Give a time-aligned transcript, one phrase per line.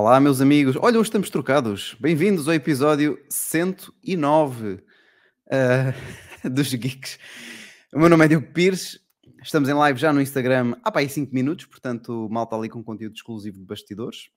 [0.00, 0.76] Olá, meus amigos.
[0.76, 1.96] Olha, hoje estamos trocados.
[1.98, 4.80] Bem-vindos ao episódio 109 uh,
[6.48, 7.18] dos Geeks.
[7.92, 9.00] O meu nome é Diogo Pires.
[9.42, 12.68] Estamos em live já no Instagram há para aí 5 minutos, portanto, mal está ali
[12.68, 14.28] com conteúdo exclusivo de bastidores.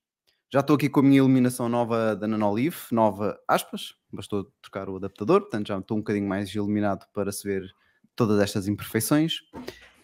[0.52, 4.96] Já estou aqui com a minha iluminação nova da Nanolive, nova aspas, bastou trocar o
[4.96, 7.71] adaptador, portanto já estou um bocadinho mais iluminado para se ver
[8.16, 9.41] todas estas imperfeições.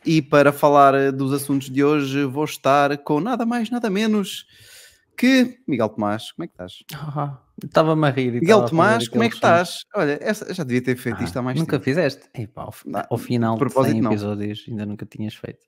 [0.06, 4.46] E para falar eh, dos assuntos de hoje, vou estar com nada mais, nada menos
[5.18, 6.32] que Miguel Tomás.
[6.32, 6.84] Como é que estás?
[7.64, 8.34] Estava-me a rir.
[8.34, 9.80] Miguel Tomás, como é que estás?
[9.96, 11.90] Olha, essa, já devia ter feito ah, isto há mais nunca tempo.
[11.90, 12.30] Nunca fizeste?
[12.34, 12.74] Epá, ao,
[13.10, 15.66] ao final de 100 episódios ainda nunca tinhas feito.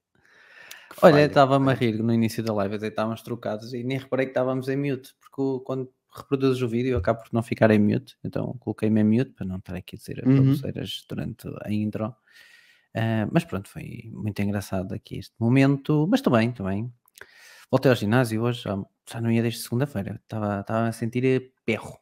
[1.01, 4.31] Olha, estava-me a rir no início da live, até estávamos trocados e nem reparei que
[4.31, 8.17] estávamos em mute, porque quando reproduzes o vídeo eu acabo por não ficar em mute,
[8.23, 10.55] então coloquei-me em mute para não estar aqui a dizer uhum.
[11.07, 12.07] durante a intro.
[12.95, 16.91] Uh, mas pronto, foi muito engraçado aqui este momento, mas também, também.
[17.71, 21.99] Voltei ao ginásio hoje, já, já não ia desde segunda-feira, estava, estava a sentir perro.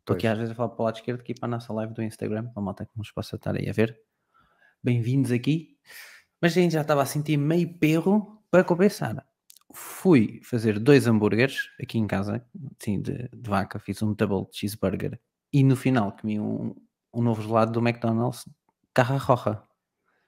[0.00, 1.94] Estou aqui às vezes a falar para o lado esquerdo aqui para a nossa live
[1.94, 3.96] do Instagram, para a malta que nos possa estar aí a ver.
[4.82, 5.78] Bem-vindos aqui.
[6.40, 9.24] Mas ainda já estava a sentir meio perro para compensar.
[9.72, 12.44] Fui fazer dois hambúrgueres aqui em casa,
[12.80, 15.20] sim, de, de vaca, fiz um double cheeseburger
[15.52, 16.74] e no final comi um,
[17.14, 18.48] um novo gelado do McDonald's
[18.92, 19.62] Carra Roja.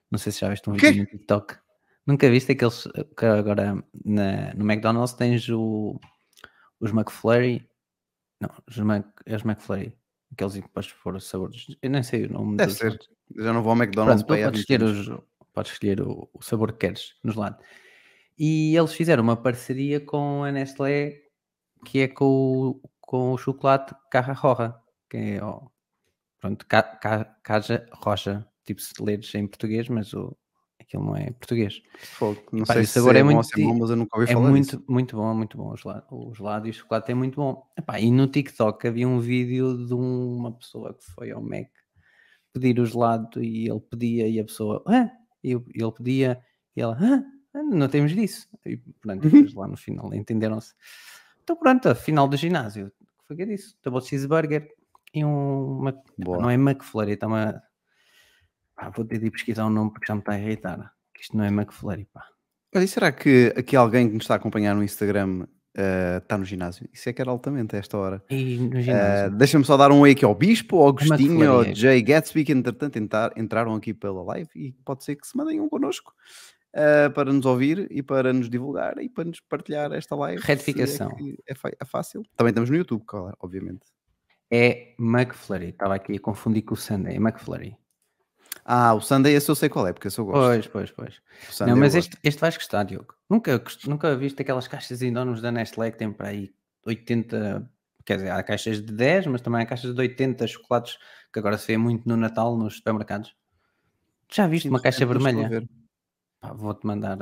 [0.09, 1.57] Não sei se já viste um vídeo no TikTok.
[2.05, 5.99] Nunca viste aqueles que agora na, no McDonald's tens o,
[6.79, 7.67] os McFlurry.
[8.39, 9.97] Não, os, Mac, é os McFlurry.
[10.31, 11.65] Aqueles que podes pôr os sabores.
[11.81, 12.57] Eu nem sei o nome.
[12.57, 12.99] Deve ser.
[13.35, 15.09] Já não vou ao McDonald's Pronto, para podes escolher, os,
[15.53, 17.63] podes escolher o, o, sabor que queres nos lados.
[18.37, 21.25] E eles fizeram uma parceria com a Nestlé
[21.85, 24.75] que é com o, com o chocolate Carra Roja,
[25.09, 25.69] que é oh,
[26.39, 30.35] pronto, ca, ca, Caja Roja, tipo se leres em português, mas o,
[30.87, 31.81] aquilo não é português.
[31.97, 34.49] Fogo, não sei se agora é, é muito, bom, mas eu nunca ouvi é falar
[34.49, 34.83] muito, disso.
[34.87, 35.73] muito bom, muito bom.
[35.73, 37.67] O gelado, o gelado e o chocolate é muito bom.
[37.77, 41.69] Epá, e no TikTok havia um vídeo de uma pessoa que foi ao Mac
[42.53, 45.11] pedir o gelado e ele pedia e a pessoa, ah,
[45.43, 46.41] e ele pedia
[46.75, 48.47] e ela, ah, não temos disso.
[48.65, 50.73] E pronto, depois lá no final entenderam-se.
[51.43, 52.91] Então pronto, final do ginásio,
[53.27, 54.69] foi que eu disse, double cheeseburger
[55.13, 57.61] e um, uma, não é McFlurry, está uma
[58.75, 60.91] Pá, vou ter de pesquisar o um nome porque já me está a irritar.
[61.13, 62.25] Que isto não é McFlurry, pá.
[62.75, 66.43] Olha, será que aqui alguém que nos está a acompanhar no Instagram uh, está no
[66.43, 66.89] ginásio?
[66.91, 68.21] Isso é que era altamente a esta hora.
[68.29, 69.33] E no ginásio?
[69.33, 72.51] Uh, Deixa-me só dar um oi aqui ao Bispo, ao Agostinho, ao Jay Gatsby, que
[72.51, 76.13] entretanto entrar, entraram aqui pela live e pode ser que se mandem um connosco.
[76.73, 80.41] Uh, para nos ouvir e para nos divulgar e para nos partilhar esta live.
[80.43, 81.09] Retificação.
[81.47, 82.23] É, é, é, fácil.
[82.35, 83.85] Também estamos no YouTube, claro, obviamente.
[84.51, 85.69] É McFlurry.
[85.69, 87.15] Estava aqui a confundir com o Sunday.
[87.15, 87.77] É McFlurry.
[88.67, 90.39] Ah, o Sunday esse eu sei qual é, porque esse eu gosto.
[90.39, 91.21] Pois, pois, pois.
[91.67, 93.13] Não, mas este, este vais gostar, Diogo.
[93.29, 96.51] Nunca, nunca viste aquelas caixas enormes da Nestlé que tem para aí
[96.83, 97.69] 80,
[98.03, 100.97] quer dizer, há caixas de 10, mas também há caixas de 80 chocolates
[101.31, 103.35] que agora se vê muito no Natal nos supermercados.
[104.31, 105.67] Já viste Sim, uma caixa vermelha?
[106.55, 107.17] vou-te mandar,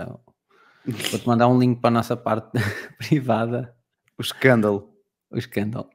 [0.86, 2.52] vou-te mandar um link para a nossa parte
[2.98, 3.76] privada.
[4.18, 4.96] O escândalo.
[5.30, 5.90] O escândalo.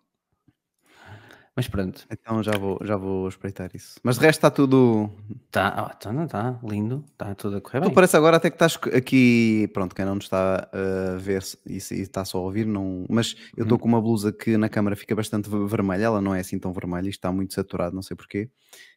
[1.58, 2.06] Mas pronto.
[2.08, 3.98] Então já vou, já vou espreitar isso.
[4.04, 5.10] Mas de resto está tudo.
[5.44, 7.90] Está, oh, não está lindo, está tudo a correr bem.
[7.90, 9.68] Tu parece agora até que estás aqui.
[9.74, 13.04] Pronto, quem não nos está a ver e, e está só a ouvir, não.
[13.08, 13.80] Mas eu estou hum.
[13.80, 17.08] com uma blusa que na câmara fica bastante vermelha, ela não é assim tão vermelha,
[17.08, 18.48] isto está muito saturado, não sei porquê.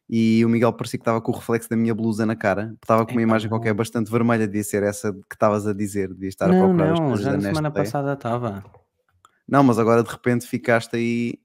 [0.08, 3.08] E o Miguel parecia que estava com o reflexo da minha blusa na cara, estava
[3.08, 3.58] com uma é, imagem não.
[3.58, 6.86] qualquer bastante vermelha, devia ser essa que estavas a dizer, devia estar não, a procurar
[6.86, 8.64] não, as coisas já na semana passada estava.
[9.48, 11.40] Não, mas agora de repente ficaste aí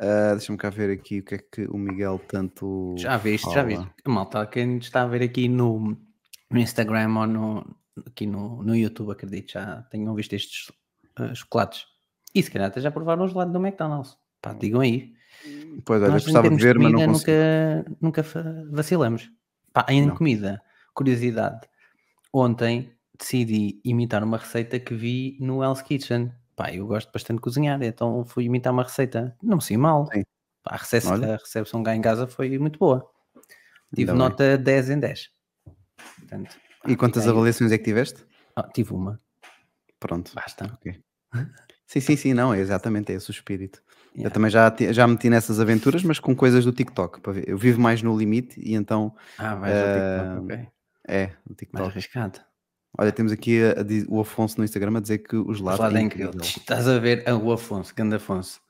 [0.00, 2.94] Uh, Deixa-me cá ver aqui o que é que o Miguel tanto.
[2.96, 3.54] Já viste, fala.
[3.56, 3.86] já viste.
[4.06, 5.94] Malta, quem está a ver aqui no,
[6.50, 10.70] no Instagram ou no, aqui no, no YouTube, acredito, já tenham visto estes
[11.18, 11.84] uh, chocolates.
[12.34, 14.16] E se calhar até já provaram os lados do McDonald's.
[14.40, 15.12] Pá, digam aí.
[15.84, 17.32] Pois, olha, gostava de ver, comida, mas não consigo.
[18.00, 18.24] Nunca, nunca
[18.70, 19.30] vacilamos.
[19.70, 20.16] Pá, em não.
[20.16, 20.62] comida,
[20.94, 21.60] curiosidade.
[22.32, 27.42] Ontem decidi imitar uma receita que vi no Hell's Kitchen pá, eu gosto bastante de
[27.42, 30.06] cozinhar, então fui imitar uma receita, não me sei mal.
[30.62, 33.10] Pá, a, recepção, a recepção cá em casa foi muito boa.
[33.94, 34.64] Tive Ainda nota bem.
[34.64, 35.30] 10 em 10.
[36.18, 37.30] Portanto, e quantas aí...
[37.30, 38.26] avaliações é que tiveste?
[38.54, 39.18] Ah, tive uma.
[39.98, 40.32] Pronto.
[40.34, 40.66] Basta.
[40.74, 41.00] Okay.
[41.86, 43.82] sim, sim, sim, não, é exatamente é esse o espírito.
[44.08, 44.26] Yeah.
[44.28, 47.20] Eu também já, já meti nessas aventuras, mas com coisas do TikTok.
[47.46, 49.14] Eu vivo mais no limite e então.
[49.38, 50.68] Ah, vais uh, ao TikTok, ok.
[51.08, 51.82] É, no TikTok.
[51.82, 52.49] Mais arriscado.
[52.98, 55.80] Olha, temos aqui a, a, o Afonso no Instagram a dizer que os lados.
[55.80, 56.32] O é incrível.
[56.42, 58.60] Estás a ver ah, o Afonso, grande Afonso.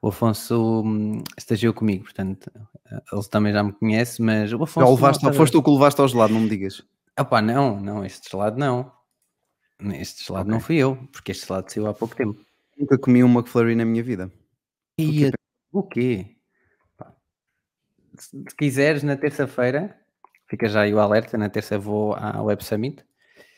[0.00, 2.50] O Afonso hum, estagiou comigo, portanto,
[2.90, 4.86] ele também já me conhece, mas o Afonso.
[4.86, 6.82] Já levaste, não, foste tu que o levaste ao gelado, não me digas.
[7.16, 8.92] Ah pá, não, não, este gelado não.
[9.94, 10.52] Este gelado okay.
[10.52, 12.38] não fui eu, porque este gelado saiu há pouco tempo.
[12.78, 14.30] Nunca comi um McFlurry na minha vida.
[14.98, 15.30] E
[15.72, 16.36] o quê?
[18.18, 19.98] Se quiseres, na terça-feira,
[20.48, 23.04] fica já aí o alerta, na terça vou à Web Summit.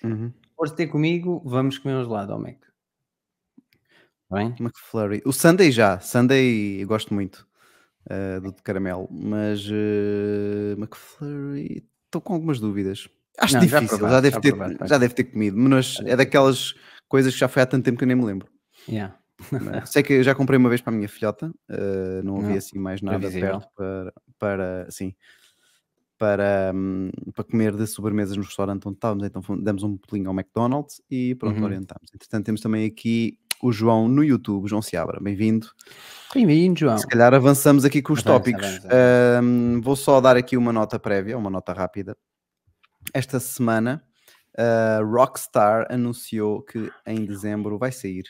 [0.05, 0.33] Uhum.
[0.57, 2.59] Podes ter comigo, vamos comer um gelado ao Mac.
[4.31, 4.55] Bem?
[4.61, 5.23] McFlurry.
[5.25, 5.99] O Sunday já.
[6.01, 7.47] Sunday eu gosto muito
[8.11, 13.09] uh, do de caramelo, mas uh, McFlurry estou com algumas dúvidas.
[13.39, 15.99] Acho não, difícil, já, provaste, já, deve já, ter, provaste, já deve ter comido, mas
[16.05, 16.75] é daquelas
[17.09, 18.49] coisas que já foi há tanto tempo que eu nem me lembro.
[18.89, 19.17] Yeah.
[19.87, 22.79] Sei que eu já comprei uma vez para a minha filhota, uh, não havia assim
[22.79, 25.15] mais nada perto para, para, assim,
[26.19, 30.35] para, um, para comer de sobremesas no restaurante onde estávamos, então demos um pulinho ao
[30.35, 31.65] McDonald's e pronto, uhum.
[31.65, 32.11] orientámos.
[32.15, 35.69] Entretanto, temos também aqui o João no YouTube, João Seabra, bem-vindo.
[36.35, 36.99] Bem-vindo, João.
[36.99, 38.65] Se calhar avançamos aqui com os avança, tópicos.
[38.65, 39.43] Avança, avança.
[39.43, 42.17] Um, vou só dar aqui uma nota prévia, uma nota rápida.
[43.15, 44.03] Esta semana,
[44.57, 48.25] a Rockstar anunciou que em dezembro vai sair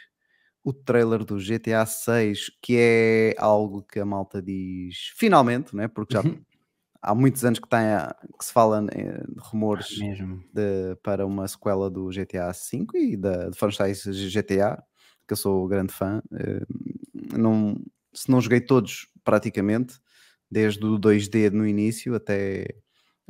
[0.62, 5.88] o trailer do GTA 6, que é algo que a malta diz finalmente, né?
[5.88, 6.38] porque já uhum.
[7.02, 7.80] Há muitos anos que, tem,
[8.38, 9.86] que se fala eh, de rumores
[10.52, 14.82] de, para uma sequela do GTA 5 e da franchise GTA,
[15.26, 16.22] que eu sou grande fã.
[16.32, 16.66] Eh,
[17.36, 17.76] não,
[18.12, 19.98] se não joguei todos praticamente,
[20.50, 22.66] desde o 2D no início até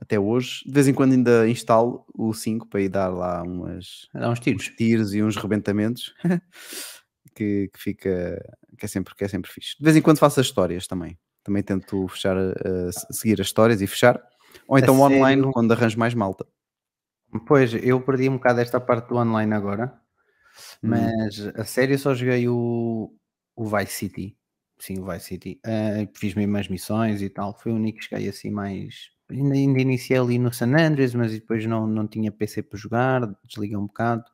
[0.01, 0.63] até hoje.
[0.65, 4.39] De vez em quando ainda instalo o 5 para ir dar lá umas, Dá uns
[4.39, 4.63] tiros.
[4.63, 6.15] uns tiros e uns rebentamentos.
[7.35, 9.77] que, que, fica que é, sempre, que é sempre fixe.
[9.79, 11.19] De vez em quando faço as histórias também.
[11.49, 14.23] Também tento fechar, uh, seguir as histórias e fechar.
[14.69, 15.51] Ou então online sério?
[15.51, 16.47] quando arranjo mais malta.
[17.47, 19.99] Pois, eu perdi um bocado esta parte do online agora.
[20.85, 20.91] Hum.
[20.91, 21.53] Mas hum.
[21.55, 23.11] a sério só joguei o,
[23.57, 24.37] o Vice City.
[24.79, 25.59] Sim, o Vice City.
[25.67, 27.59] Uh, fiz mesmo as missões e tal.
[27.59, 31.33] Foi o único que cheguei assim mais ainda, ainda iniciei ali no San Andreas, mas
[31.33, 34.25] depois não, não tinha PC para jogar, desliguei um bocado.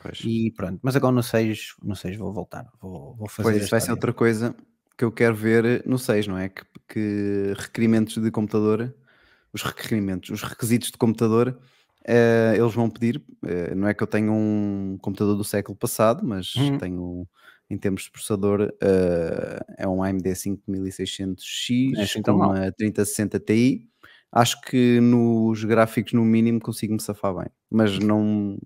[0.00, 0.22] Pois.
[0.24, 3.50] E pronto, mas agora no 6, no 6 vou voltar, vou, vou fazer.
[3.50, 4.56] Pois isso vai ser outra coisa
[5.00, 6.50] que eu quero ver no 6, não é?
[6.50, 8.94] Que, que requerimentos de computador,
[9.50, 11.58] os requerimentos, os requisitos de computador,
[12.06, 13.16] uh, eles vão pedir.
[13.42, 16.76] Uh, não é que eu tenha um computador do século passado, mas uhum.
[16.76, 17.26] tenho
[17.70, 23.88] em termos de processador, uh, é um AMD 5600X é assim com uma 3060 Ti
[24.32, 28.58] acho que nos gráficos, no mínimo, consigo-me safar bem, mas não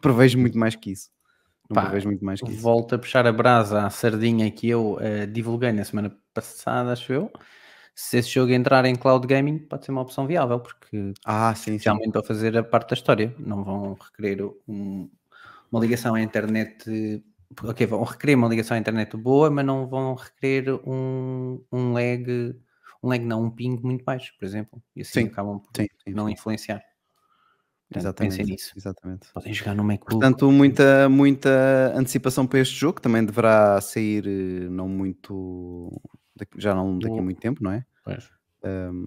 [0.00, 1.10] prevejo muito mais que isso.
[1.70, 2.60] Não Pá, prevejo muito mais que isso.
[2.60, 7.12] Volto a puxar a brasa à sardinha que eu uh, divulguei na semana passada, acho
[7.12, 7.30] eu.
[7.94, 11.76] Se esse jogo entrar em cloud gaming, pode ser uma opção viável, porque ah, sim,
[11.76, 15.08] realmente para fazer a parte da história, não vão requerer um,
[15.70, 17.22] uma ligação à internet.
[17.62, 22.54] Ok, vão requerer uma ligação à internet boa, mas não vão requerer um, um lag
[23.02, 24.82] um lag não, um ping muito baixo, por exemplo.
[24.94, 26.82] E assim sim, acabam por sim, sim, não influenciar.
[27.90, 28.72] Portanto, exatamente, pensem nisso.
[28.76, 29.32] Exatamente.
[29.34, 30.12] Podem jogar no MacBook.
[30.12, 36.00] Portanto, muita, muita antecipação para este jogo, que também deverá sair eh, não muito,
[36.56, 37.84] já não daqui a muito tempo, não é?
[38.04, 38.30] Pois.
[38.62, 39.06] Um,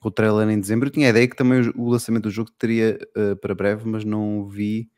[0.00, 2.50] com o trailer em dezembro, eu tinha a ideia que também o lançamento do jogo
[2.56, 4.88] teria uh, para breve, mas não vi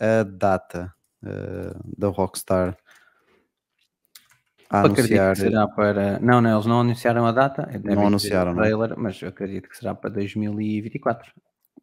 [0.00, 2.78] a data uh, da Rockstar
[4.70, 5.36] a anunciar.
[5.36, 6.18] será para.
[6.20, 7.68] Não, não, eles não anunciaram a data.
[7.82, 9.02] Não anunciaram, trailer, não.
[9.02, 11.30] mas eu acredito que será para 2024.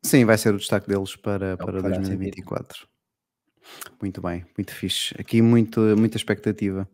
[0.04, 2.80] Sim, vai ser o destaque deles para, é para 2024.
[2.80, 2.92] Sentido.
[4.02, 5.14] Muito bem, muito fixe.
[5.20, 6.90] Aqui muito, muita expectativa.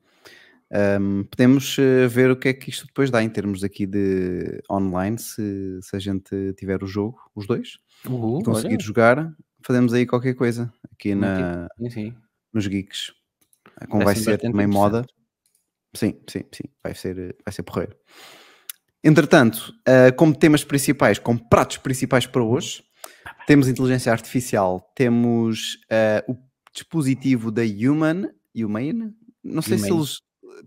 [0.70, 4.62] Um, podemos eh, ver o que é que isto depois dá em termos aqui de
[4.70, 8.84] online, se, se a gente tiver o jogo, os dois, uhum, conseguir olha.
[8.84, 9.34] jogar,
[9.66, 12.16] fazemos aí qualquer coisa aqui na, sim, sim.
[12.54, 13.14] nos geeks.
[13.90, 15.06] Como vai, vai ser também moda.
[15.94, 16.64] Sim, sim, sim.
[16.84, 17.96] Vai ser, vai ser porreiro.
[19.02, 22.84] Entretanto, uh, como temas principais, como pratos principais para hoje,
[23.46, 26.38] temos inteligência artificial, temos uh, o
[26.74, 30.22] dispositivo da Human, Human, não sei se eles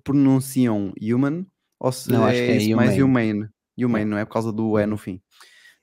[0.05, 1.47] pronunciam Human
[1.79, 3.49] ou se não, é, é mais Humane.
[3.79, 5.21] Humane, não é por causa do E no fim.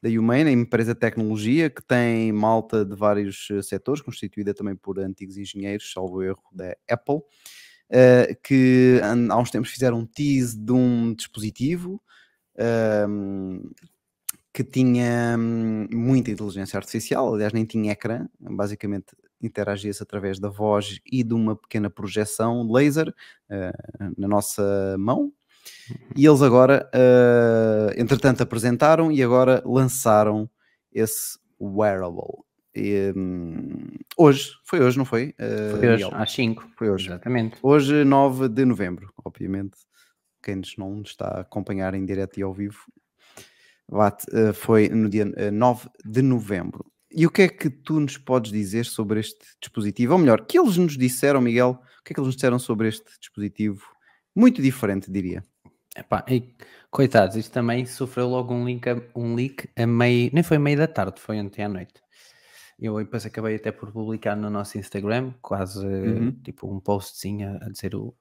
[0.01, 4.75] Da Humane, a empresa de tecnologia que tem malta de vários eh, setores, constituída também
[4.75, 7.21] por antigos engenheiros, salvo erro, da Apple
[7.87, 12.01] uh, que há uns tempos fizeram um tease de um dispositivo
[12.55, 13.75] uh,
[14.57, 20.99] que tinha hum, muita inteligência artificial, aliás, nem tinha ecrã, basicamente interagia-se através da voz
[21.05, 25.31] e de uma pequena projeção laser uh, na nossa mão.
[26.15, 30.49] E eles agora, uh, entretanto, apresentaram e agora lançaram
[30.91, 32.43] esse wearable.
[32.75, 33.77] E, um,
[34.17, 35.35] hoje, foi hoje, não foi?
[35.39, 36.67] Uh, foi hoje, às 5.
[36.75, 37.09] Foi hoje.
[37.09, 37.57] Exatamente.
[37.61, 39.77] Hoje, 9 de novembro, obviamente.
[40.41, 42.79] Quem não está a acompanhar em direto e ao vivo,
[44.53, 46.85] foi no dia 9 de novembro.
[47.11, 50.13] e o que é que tu nos podes dizer sobre este dispositivo?
[50.13, 52.89] Ou melhor, que eles nos disseram, Miguel, o que é que eles nos disseram sobre
[52.89, 53.81] este dispositivo?
[54.35, 55.43] Muito diferente, diria.
[55.97, 56.55] Epá, e,
[56.91, 60.77] coitados, isto também sofreu logo um, link a, um leak a meio, nem foi meio
[60.77, 61.99] da tarde, foi ontem à noite.
[62.79, 66.31] Eu depois acabei até por publicar no nosso Instagram, quase uhum.
[66.43, 68.15] tipo um postzinho a, a dizer o,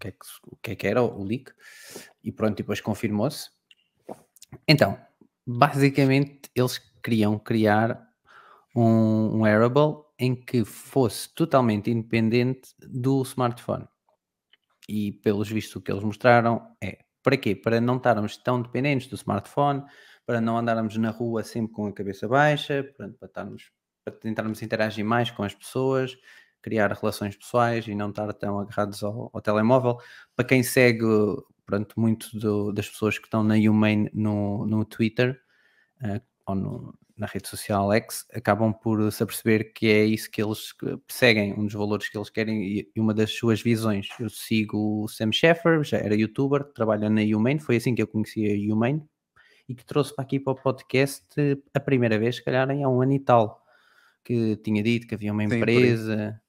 [0.00, 1.52] que, é que, o que é que era o leak,
[2.24, 3.50] e pronto, depois confirmou-se.
[4.68, 4.98] Então,
[5.46, 8.08] basicamente eles queriam criar
[8.74, 13.86] um, um wearable em que fosse totalmente independente do smartphone.
[14.88, 17.54] E pelos vistos o que eles mostraram é para quê?
[17.54, 19.82] Para não estarmos tão dependentes do smartphone,
[20.26, 23.70] para não andarmos na rua sempre com a cabeça baixa, para, estarmos,
[24.04, 26.16] para tentarmos interagir mais com as pessoas,
[26.60, 29.98] criar relações pessoais e não estar tão agarrados ao, ao telemóvel.
[30.34, 31.04] Para quem segue
[31.66, 35.40] pronto, muito do, das pessoas que estão na Humane no, no Twitter
[36.02, 40.42] uh, ou no, na rede social X, acabam por se aperceber que é isso que
[40.42, 40.72] eles
[41.06, 44.08] perseguem, um dos valores que eles querem e uma das suas visões.
[44.18, 48.08] Eu sigo o Sam Sheffer, já era youtuber, trabalha na Humane, foi assim que eu
[48.08, 49.04] conheci a Humane
[49.68, 51.24] e que trouxe para aqui para o podcast
[51.72, 53.62] a primeira vez, se calhar, há um ano e tal,
[54.24, 56.41] que tinha dito que havia uma empresa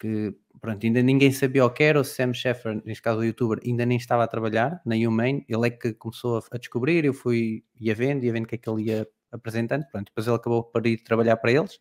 [0.00, 3.60] que pronto, ainda ninguém sabia o que era, o Sam Sheffer, neste caso o youtuber,
[3.64, 7.64] ainda nem estava a trabalhar na Humane, ele é que começou a, descobrir, eu fui,
[7.78, 10.64] ia vendo, ia vendo o que é que ele ia apresentando, pronto, depois ele acabou
[10.64, 11.78] por ir trabalhar para eles,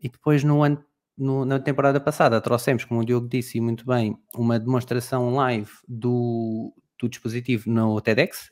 [0.00, 0.84] e depois no ano,
[1.16, 6.74] no, na temporada passada trouxemos, como o Diogo disse muito bem, uma demonstração live do,
[6.98, 8.50] do dispositivo no TEDx,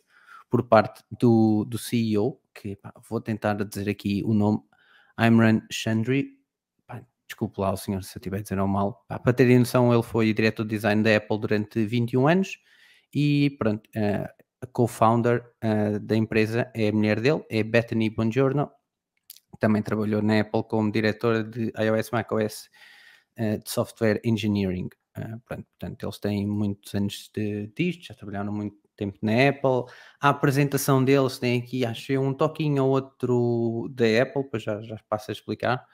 [0.49, 4.61] por parte do, do CEO, que pá, vou tentar dizer aqui o nome,
[5.19, 6.42] Imran Chandri,
[7.33, 10.33] desculpe lá o senhor se eu estiver dizendo mal, pá, para terem noção, ele foi
[10.33, 12.59] diretor de design da Apple durante 21 anos
[13.13, 14.29] e pronto, uh,
[14.61, 18.71] a co-founder uh, da empresa é a mulher dele, é Bethany Bongiorno,
[19.59, 22.69] também trabalhou na Apple como diretora de iOS macOS
[23.39, 24.89] uh, de Software Engineering.
[25.45, 29.93] Pronto, portanto, eles têm muitos anos de, disto, já trabalharam muito tempo na Apple.
[30.19, 34.81] A apresentação deles tem aqui, acho eu, um toquinho ou outro da Apple, depois já,
[34.81, 35.87] já passo a explicar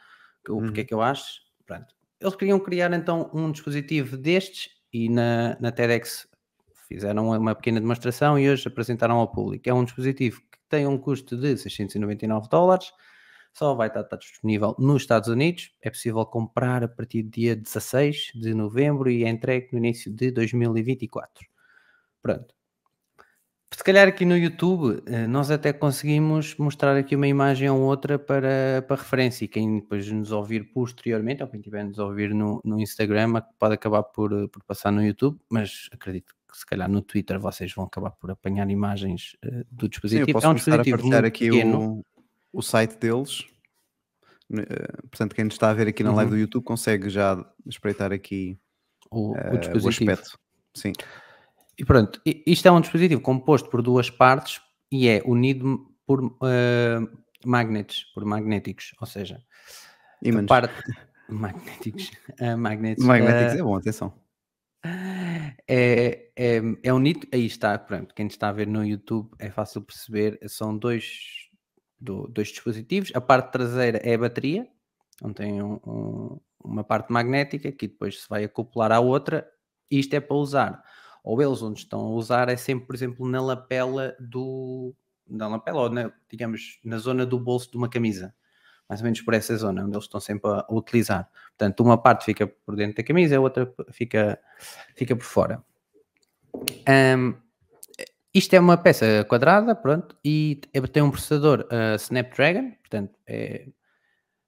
[0.48, 0.66] o uhum.
[0.66, 1.40] porquê que eu acho.
[1.66, 1.86] Pronto.
[2.20, 6.26] Eles queriam criar então um dispositivo destes e na, na TEDx
[6.88, 9.68] fizeram uma pequena demonstração e hoje apresentaram ao público.
[9.68, 12.92] É um dispositivo que tem um custo de 699 dólares,
[13.52, 15.72] só vai estar, estar, disponível nos Estados Unidos.
[15.82, 20.12] É possível comprar a partir do dia 16 de novembro e é entregue no início
[20.12, 21.46] de 2024.
[22.22, 22.57] Pronto.
[23.70, 28.18] Se calhar aqui no YouTube eh, nós até conseguimos mostrar aqui uma imagem ou outra
[28.18, 32.60] para, para referência e quem depois nos ouvir posteriormente ou quem estiver nos ouvir no,
[32.64, 36.88] no Instagram pode acabar por, eh, por passar no YouTube, mas acredito que se calhar
[36.88, 40.24] no Twitter vocês vão acabar por apanhar imagens uh, do dispositivo.
[40.24, 42.04] Sim, eu posso é um dispositivo a partilhar aqui o,
[42.52, 43.40] o site deles.
[44.50, 46.38] Uh, portanto, quem está a ver aqui na live uhum.
[46.38, 48.58] do YouTube consegue já espreitar aqui
[49.10, 50.10] o, uh, o dispositivo.
[50.10, 50.38] O aspecto.
[50.74, 50.92] Sim.
[51.78, 57.18] E pronto, isto é um dispositivo composto por duas partes e é unido por uh,
[57.46, 59.40] magnets, por magnéticos, ou seja,
[60.24, 60.74] a parte
[61.28, 64.12] magnéticos, uh, magnets, magnéticos uh, é bom, atenção.
[65.70, 69.82] É, é, é unido, aí está, pronto, quem está a ver no YouTube é fácil
[69.82, 71.50] perceber, são dois,
[72.00, 74.66] do, dois dispositivos, a parte traseira é a bateria,
[75.22, 79.46] onde tem um, um, uma parte magnética que depois se vai acoplar à outra,
[79.90, 80.82] e isto é para usar
[81.22, 84.94] ou eles onde estão a usar é sempre, por exemplo, na lapela do.
[85.28, 88.34] Na lapela, ou na, digamos, na zona do bolso de uma camisa.
[88.88, 91.28] Mais ou menos por essa zona, onde eles estão sempre a, utilizar.
[91.48, 94.40] Portanto, uma parte fica por dentro da camisa, a outra fica,
[94.96, 95.62] fica por fora.
[96.88, 97.34] Um,
[98.32, 103.66] isto é uma peça quadrada, pronto, e é, tem um processador uh, Snapdragon, portanto, é,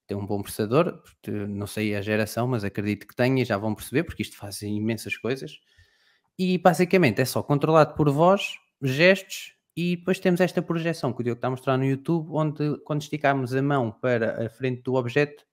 [0.06, 1.02] tem um bom processador,
[1.48, 5.16] não sei a geração, mas acredito que tenha, já vão perceber, porque isto faz imensas
[5.16, 5.60] coisas
[6.38, 11.24] e basicamente é só controlado por voz, gestos e depois temos esta projeção que o
[11.24, 14.94] Diogo está a mostrar no YouTube, onde quando esticarmos a mão para a frente do
[14.94, 15.44] objeto,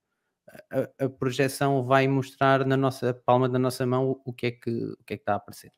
[0.72, 4.70] a, a projeção vai mostrar na nossa palma da nossa mão o que é que,
[4.70, 5.72] o que, é que está a aparecer.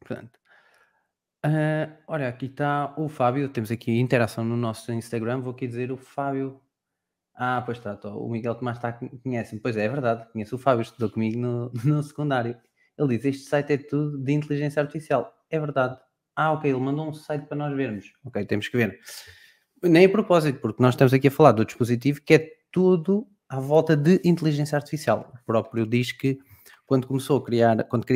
[0.00, 0.38] Portanto,
[1.44, 5.92] uh, olha, aqui está o Fábio, temos aqui interação no nosso Instagram, vou aqui dizer
[5.92, 6.60] o Fábio.
[7.34, 10.82] Ah, pois está, o Miguel Tomás está, conhece Pois é, é verdade, conheço o Fábio,
[10.82, 12.58] estudou comigo no, no secundário.
[12.98, 15.32] Ele diz: Este site é tudo de inteligência artificial.
[15.50, 15.98] É verdade.
[16.34, 18.12] Ah, ok, ele mandou um site para nós vermos.
[18.24, 18.98] Ok, temos que ver.
[19.82, 23.60] Nem a propósito, porque nós estamos aqui a falar do dispositivo que é tudo à
[23.60, 25.32] volta de inteligência artificial.
[25.34, 26.38] O próprio diz que
[26.84, 28.06] quando começou a criar, quando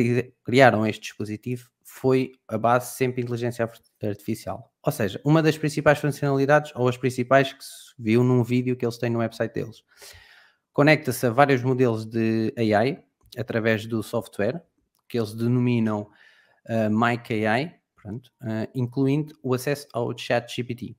[0.43, 3.69] criaram este dispositivo, foi a base sempre inteligência
[4.01, 4.71] artificial.
[4.83, 8.85] Ou seja, uma das principais funcionalidades, ou as principais que se viu num vídeo que
[8.85, 9.83] eles têm no website deles,
[10.71, 13.03] conecta-se a vários modelos de AI
[13.37, 14.63] através do software
[15.11, 16.09] que eles denominam
[16.69, 20.95] uh, Mike AI, pronto, uh, incluindo o acesso ao chat GPT.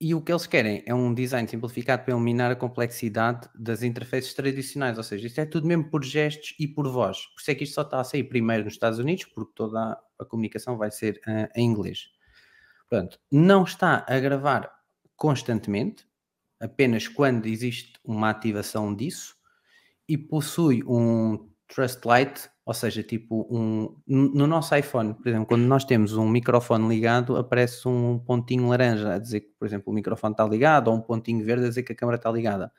[0.00, 4.34] E o que eles querem é um design simplificado para eliminar a complexidade das interfaces
[4.34, 7.26] tradicionais, ou seja, isto é tudo mesmo por gestos e por voz.
[7.26, 9.96] Por isso é que isto só está a sair primeiro nos Estados Unidos, porque toda
[10.18, 12.08] a, comunicação vai ser uh, em inglês.
[12.90, 14.68] Portanto, não está a gravar
[15.16, 16.06] constantemente,
[16.58, 19.36] apenas quando existe uma ativação disso,
[20.08, 25.64] e possui um Trust Light ou seja, tipo um no nosso iPhone, por exemplo, quando
[25.64, 29.94] nós temos um microfone ligado, aparece um pontinho laranja a dizer que, por exemplo, o
[29.94, 32.72] microfone está ligado, ou um pontinho verde a dizer que a câmera está ligada.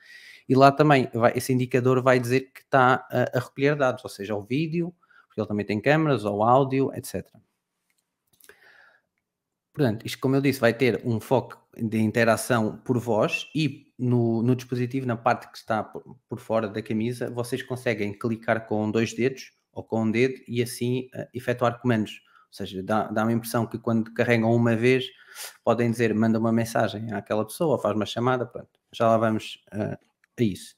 [0.50, 4.10] E lá também vai, esse indicador vai dizer que está a, a recolher dados, ou
[4.10, 4.94] seja, o vídeo,
[5.28, 7.24] porque ele também tem câmeras, ou áudio, etc.
[9.76, 14.42] Portanto, isto, como eu disse, vai ter um foco de interação por voz e no,
[14.42, 18.90] no dispositivo, na parte que está por, por, fora da camisa, vocês conseguem clicar com
[18.90, 22.22] dois dedos ou com um dedo e assim uh, efetuar comandos.
[22.48, 25.08] Ou seja, dá, dá uma impressão que quando carregam uma vez,
[25.62, 28.80] podem dizer, manda uma mensagem àquela pessoa, ou faz uma chamada, pronto.
[28.94, 29.98] Já lá vamos uh,
[30.40, 30.74] a isso.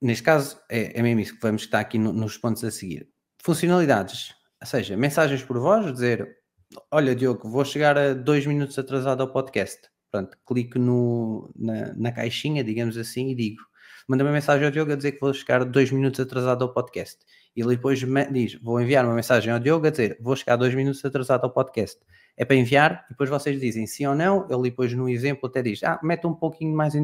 [0.00, 3.08] Neste caso, é, é mesmo isso que vamos estar aqui no, nos pontos a seguir.
[3.42, 6.43] Funcionalidades, ou seja, mensagens por voz, dizer,
[6.90, 9.88] olha Diogo, vou chegar a dois minutos atrasado ao podcast.
[10.10, 13.62] Pronto, clico no, na, na caixinha, digamos assim, e digo,
[14.06, 17.18] manda uma mensagem ao Diogo a dizer que vou chegar dois minutos atrasado ao podcast.
[17.56, 18.00] E ele depois
[18.32, 21.50] diz: Vou enviar uma mensagem ao Diogo a dizer vou chegar dois minutos atrasado ao
[21.50, 22.00] podcast.
[22.36, 24.46] É para enviar, depois vocês dizem sim ou não.
[24.50, 26.94] Ele depois no exemplo até diz: Ah, mete um pouquinho mais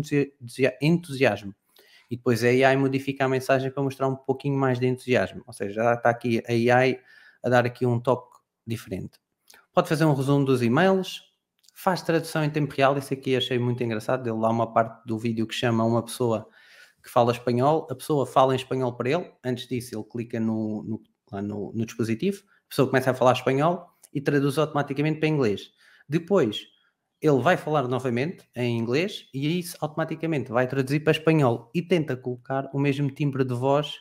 [0.81, 1.55] entusiasmo.
[2.11, 5.45] E depois a AI modifica a mensagem para mostrar um pouquinho mais de entusiasmo.
[5.47, 7.01] Ou seja, já está aqui a AI
[7.43, 9.20] a dar aqui um toque diferente.
[9.73, 11.23] Pode fazer um resumo dos e-mails,
[11.75, 12.97] faz tradução em tempo real.
[12.99, 14.27] Isso aqui achei muito engraçado.
[14.29, 16.49] Ele lá uma parte do vídeo que chama uma pessoa
[17.03, 20.83] que fala espanhol, a pessoa fala em espanhol para ele, antes disso ele clica no,
[20.83, 21.03] no,
[21.33, 25.71] lá no, no dispositivo, a pessoa começa a falar espanhol e traduz automaticamente para inglês.
[26.09, 26.67] Depois
[27.21, 32.17] ele vai falar novamente em inglês e isso automaticamente vai traduzir para espanhol e tenta
[32.17, 33.95] colocar o mesmo timbre de voz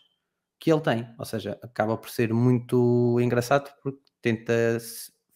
[0.60, 1.08] que ele tem.
[1.18, 4.78] Ou seja, acaba por ser muito engraçado porque tenta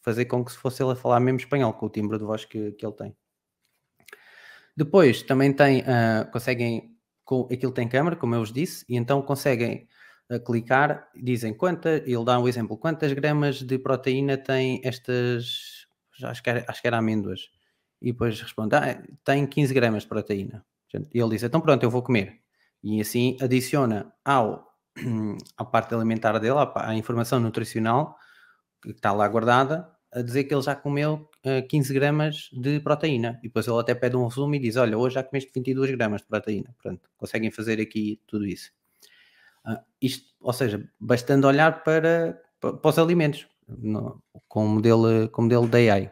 [0.04, 2.46] fazer com que se fosse ele a falar mesmo espanhol com o timbre de voz
[2.46, 3.16] que, que ele tem.
[4.76, 9.22] Depois também tem, uh, conseguem com, aquilo tem câmera, como eu vos disse, e então
[9.22, 9.88] conseguem
[10.30, 15.88] uh, clicar, dizem quanta, ele dá um exemplo, quantas gramas de proteína tem estas,
[16.24, 17.50] acho que era, acho que era amêndoas,
[18.02, 20.66] e depois responde, ah, tem 15 gramas de proteína.
[21.14, 22.42] E ele diz, então pronto, eu vou comer.
[22.84, 24.68] E assim adiciona ao,
[25.58, 28.18] à parte alimentar dele, à, à informação nutricional
[28.82, 32.80] que está lá guardada, a dizer que ele já comeu uh, eh, 15 gramas de
[32.80, 33.40] proteína.
[33.42, 36.22] E depois ele até pede um resumo e diz: Olha, hoje já comeste 22 gramas
[36.22, 36.74] de proteína.
[36.82, 38.72] Pronto, conseguem fazer aqui tudo isso.
[39.66, 45.42] Uh, isto, ou seja, bastando olhar para, para, os alimentos, no, com, o modelo, com
[45.42, 46.12] o modelo da AI.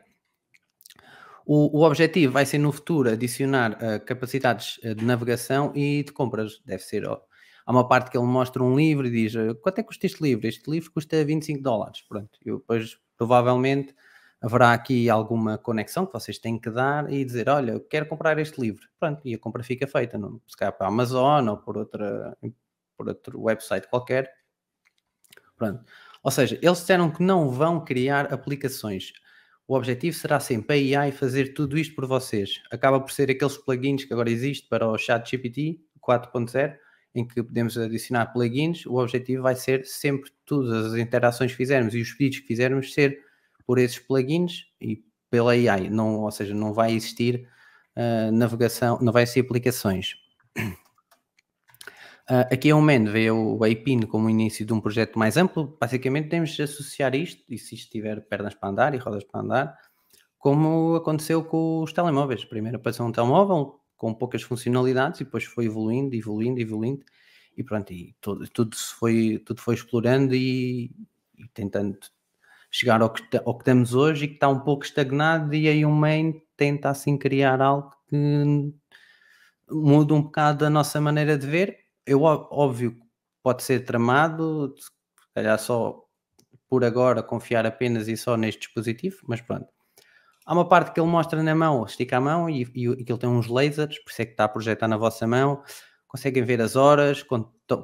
[1.46, 6.62] O, o, objetivo vai ser no futuro adicionar uh, capacidades de navegação e de compras.
[6.66, 7.08] Deve ser.
[7.08, 7.20] Ó,
[7.66, 10.24] há uma parte que ele mostra um livro e diz: Quanto é que custa este
[10.24, 10.48] livro?
[10.48, 12.02] Este livro custa 25 dólares.
[12.08, 13.94] Pronto, eu depois provavelmente
[14.42, 18.40] haverá aqui alguma conexão que vocês têm que dar e dizer, olha, eu quero comprar
[18.40, 18.90] este livro.
[19.00, 22.36] Pronto, e a compra fica feita, não, se calhar para a Amazon ou por, outra,
[22.98, 24.34] por outro website qualquer.
[25.56, 25.86] Pronto.
[26.24, 29.14] Ou seja, eles disseram que não vão criar aplicações.
[29.68, 32.60] O objetivo será sempre a AI fazer tudo isto por vocês.
[32.72, 36.76] Acaba por ser aqueles plugins que agora existem para o ChatGPT 4.0,
[37.14, 38.86] em que podemos adicionar plugins.
[38.86, 42.94] O objetivo vai ser sempre todas as interações que fizermos e os pedidos que fizermos
[42.94, 43.20] ser
[43.66, 47.48] por esses plugins e pela AI, não, ou seja, não vai existir
[47.96, 50.16] uh, navegação, não vai existir aplicações.
[52.30, 55.36] Uh, aqui é um man vê o APIN como o início de um projeto mais
[55.38, 55.78] amplo.
[55.80, 59.42] Basicamente, temos de associar isto, e se isto tiver pernas para andar e rodas para
[59.42, 59.78] andar,
[60.38, 62.46] como aconteceu com os telemóveis.
[62.46, 67.06] Primeiro apareceu um telemóvel com poucas funcionalidades e depois foi evoluindo, evoluindo, evoluindo,
[67.56, 70.92] e pronto, e tudo, tudo, foi, tudo foi explorando e,
[71.38, 72.00] e tentando
[72.72, 75.86] chegar ao que, ao que temos hoje e que está um pouco estagnado e aí
[75.86, 78.74] o main tenta assim criar algo que
[79.70, 81.78] muda um bocado a nossa maneira de ver.
[82.04, 83.00] Eu, óbvio,
[83.44, 84.90] pode ser tramado, se
[85.36, 86.04] calhar só
[86.68, 89.68] por agora confiar apenas e só neste dispositivo, mas pronto.
[90.46, 93.12] Há uma parte que ele mostra na mão, estica a mão e, e, e que
[93.12, 95.62] ele tem uns lasers, por isso é que está a projetar na vossa mão.
[96.08, 97.26] Conseguem ver as horas,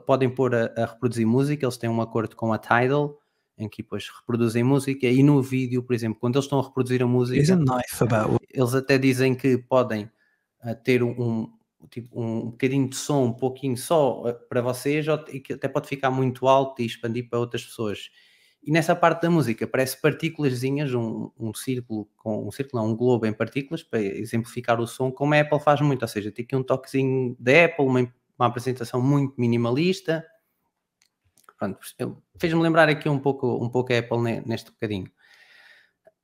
[0.06, 3.18] podem pôr a, a reproduzir música, eles têm um acordo com a Tidal,
[3.58, 7.02] em que depois reproduzem música e no vídeo, por exemplo, quando eles estão a reproduzir
[7.02, 7.40] a música,
[8.50, 10.06] eles até dizem que podem
[10.64, 11.52] uh, ter um,
[11.90, 15.88] tipo, um bocadinho de som, um pouquinho só uh, para vocês, e que até pode
[15.88, 18.10] ficar muito alto e expandir para outras pessoas.
[18.68, 22.98] E nessa parte da música parece partículaszinhas, um, um círculo, com um círculo, não, um
[22.98, 26.44] globo em partículas, para exemplificar o som, como a Apple faz muito, ou seja, tem
[26.44, 28.02] aqui um toquezinho da Apple, uma,
[28.38, 30.22] uma apresentação muito minimalista,
[31.58, 31.80] pronto,
[32.38, 35.10] fez-me lembrar aqui um pouco, um pouco a Apple neste bocadinho.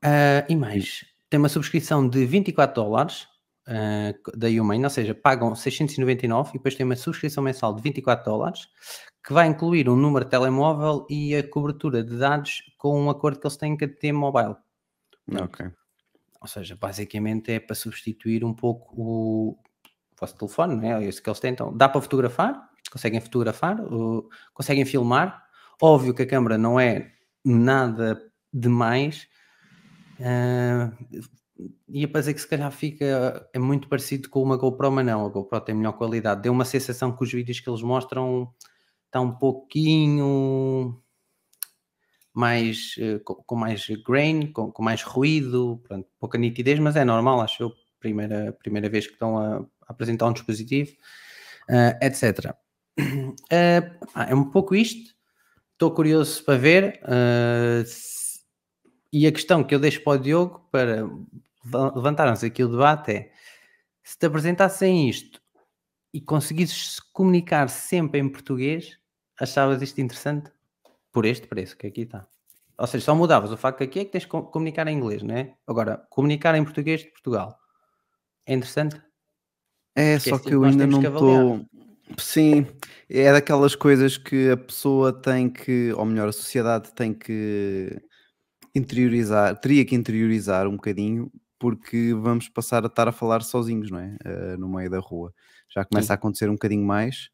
[0.03, 3.25] Uh, e mais, tem uma subscrição de 24 dólares
[3.69, 8.25] uh, da Humane, ou seja, pagam 699 e depois tem uma subscrição mensal de 24
[8.25, 8.67] dólares
[9.23, 13.39] que vai incluir um número de telemóvel e a cobertura de dados com um acordo
[13.39, 14.55] que eles têm com a T-Mobile.
[15.41, 15.65] Ok.
[16.41, 19.57] Ou seja, basicamente é para substituir um pouco o,
[20.19, 21.03] vosso telefone, não é?
[21.03, 21.75] é isso que eles tentam.
[21.75, 23.77] Dá para fotografar, conseguem fotografar,
[24.53, 25.43] conseguem filmar.
[25.81, 27.11] Óbvio que a câmera não é
[27.43, 28.21] nada
[28.53, 29.27] demais.
[30.19, 35.05] Uh, ia para dizer que se calhar fica é muito parecido com uma GoPro, mas
[35.05, 36.41] não, a GoPro tem melhor qualidade.
[36.41, 38.53] Deu uma sensação que os vídeos que eles mostram
[39.13, 40.99] está um pouquinho
[42.33, 47.41] mais uh, com, mais grain, com, com mais ruído, pronto, pouca nitidez, mas é normal,
[47.41, 50.91] acho eu, primeira, primeira vez que estão a, a apresentar um dispositivo,
[51.69, 52.55] uh, etc.
[52.99, 55.13] Uh, é um pouco isto.
[55.73, 56.99] Estou curioso para ver.
[57.03, 57.83] Uh,
[59.11, 61.07] e a questão que eu deixo para o Diogo para
[61.95, 63.31] levantarmos aqui o debate é
[64.03, 65.39] se te apresentassem isto
[66.11, 68.99] e conseguisses comunicar sempre em português,
[69.39, 70.51] achavas isto interessante?
[71.11, 72.25] Por este preço que aqui está.
[72.77, 75.21] Ou seja, só mudavas o facto que aqui é que tens de comunicar em inglês,
[75.21, 75.53] não é?
[75.67, 77.57] Agora, comunicar em português de Portugal
[78.45, 79.01] é interessante?
[79.95, 81.65] É, Porque só é assim que eu ainda não estou.
[82.17, 82.67] Sim,
[83.09, 88.01] é daquelas coisas que a pessoa tem que, ou melhor, a sociedade tem que
[88.75, 93.99] interiorizar, teria que interiorizar um bocadinho, porque vamos passar a estar a falar sozinhos, não
[93.99, 94.17] é?
[94.25, 95.33] Uh, no meio da rua.
[95.69, 96.13] Já começa Sim.
[96.13, 97.29] a acontecer um bocadinho mais.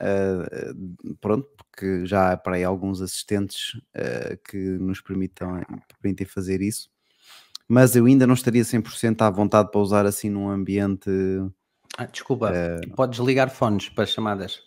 [0.00, 5.60] Uh, pronto, porque já há para aí alguns assistentes uh, que nos permitam,
[6.00, 6.88] permitem fazer isso,
[7.68, 11.10] mas eu ainda não estaria 100% à vontade para usar assim num ambiente
[11.98, 14.62] ah, desculpa, uh, podes ligar fones para chamadas?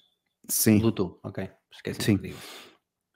[0.48, 0.80] Sim.
[0.80, 1.50] Bluetooth, ok.
[1.72, 2.16] Esqueci sim.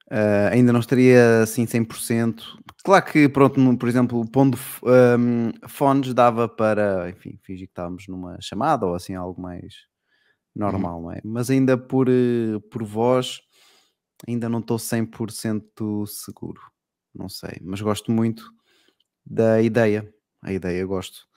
[0.09, 2.41] Uh, ainda não estaria assim 100%.
[2.83, 8.39] Claro que, pronto, por exemplo, pondo um, fones dava para, enfim, fingir que estávamos numa
[8.39, 9.85] chamada ou assim algo mais
[10.57, 11.03] normal, uhum.
[11.03, 11.21] não é?
[11.23, 13.41] Mas ainda por, eh, por voz,
[14.27, 16.61] ainda não estou 100% seguro.
[17.13, 18.51] Não sei, mas gosto muito
[19.25, 20.11] da ideia.
[20.41, 21.27] A ideia gosto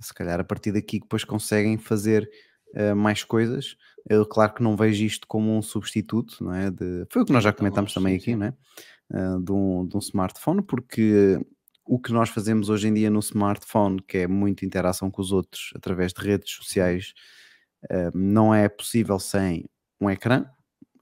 [0.00, 2.28] se calhar a partir daqui depois conseguem fazer
[2.74, 3.76] uh, mais coisas.
[4.08, 6.70] Eu, claro que não vejo isto como um substituto, não é?
[6.70, 8.54] De, foi o que nós já comentámos também aqui, não é?
[9.12, 11.38] Uh, de, um, de um smartphone, porque
[11.84, 15.32] o que nós fazemos hoje em dia no smartphone, que é muita interação com os
[15.32, 17.12] outros através de redes sociais,
[17.84, 19.64] uh, não é possível sem
[20.00, 20.46] um ecrã.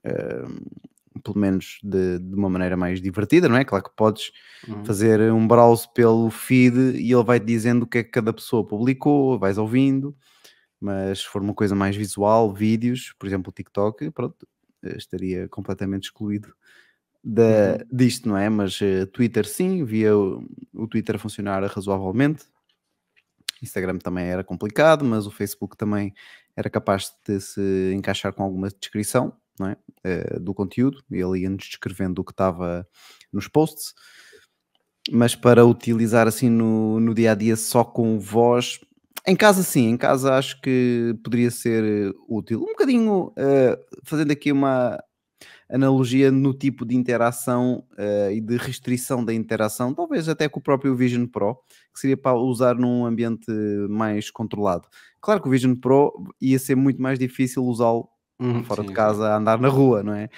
[0.05, 0.89] Uh,
[1.23, 3.65] pelo menos de, de, uma maneira mais divertida, não é?
[3.65, 4.31] Claro que podes
[4.67, 4.85] uhum.
[4.85, 8.65] fazer um browse pelo feed e ele vai-te dizendo o que é que cada pessoa
[8.65, 10.15] publicou, vais ouvindo,
[10.79, 14.47] mas se for uma coisa mais visual, vídeos, por exemplo, o TikTok, pronto,
[14.83, 16.53] eh, estaria completamente excluído
[17.23, 17.77] da, uhum.
[17.91, 18.49] disto, não é?
[18.49, 22.45] Mas uh, Twitter sim, via o, o Twitter funcionar razoavelmente.
[23.61, 26.13] Instagram também era complicado, mas o Facebook também
[26.59, 30.35] era capaz de se encaixar com alguma descrição é?
[30.35, 32.85] uh, do conteúdo, ele ia-nos descrevendo o que estava
[33.31, 33.93] nos posts,
[35.09, 38.79] mas para utilizar assim no, no dia a dia só com voz,
[39.25, 42.61] em casa sim, em casa acho que poderia ser útil.
[42.61, 44.99] Um bocadinho uh, fazendo aqui uma
[45.69, 50.63] analogia no tipo de interação uh, e de restrição da interação, talvez até com o
[50.63, 51.55] próprio Vision Pro,
[51.93, 53.51] que seria para usar num ambiente
[53.87, 54.87] mais controlado.
[55.21, 58.93] Claro que o Vision Pro ia ser muito mais difícil usá-lo uhum, fora sim, de
[58.93, 60.29] casa a andar na rua, não é?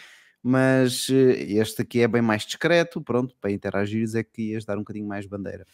[0.43, 4.75] Mas eh, este aqui é bem mais discreto, pronto, para interagir é que ias dar
[4.75, 5.65] um bocadinho mais bandeira.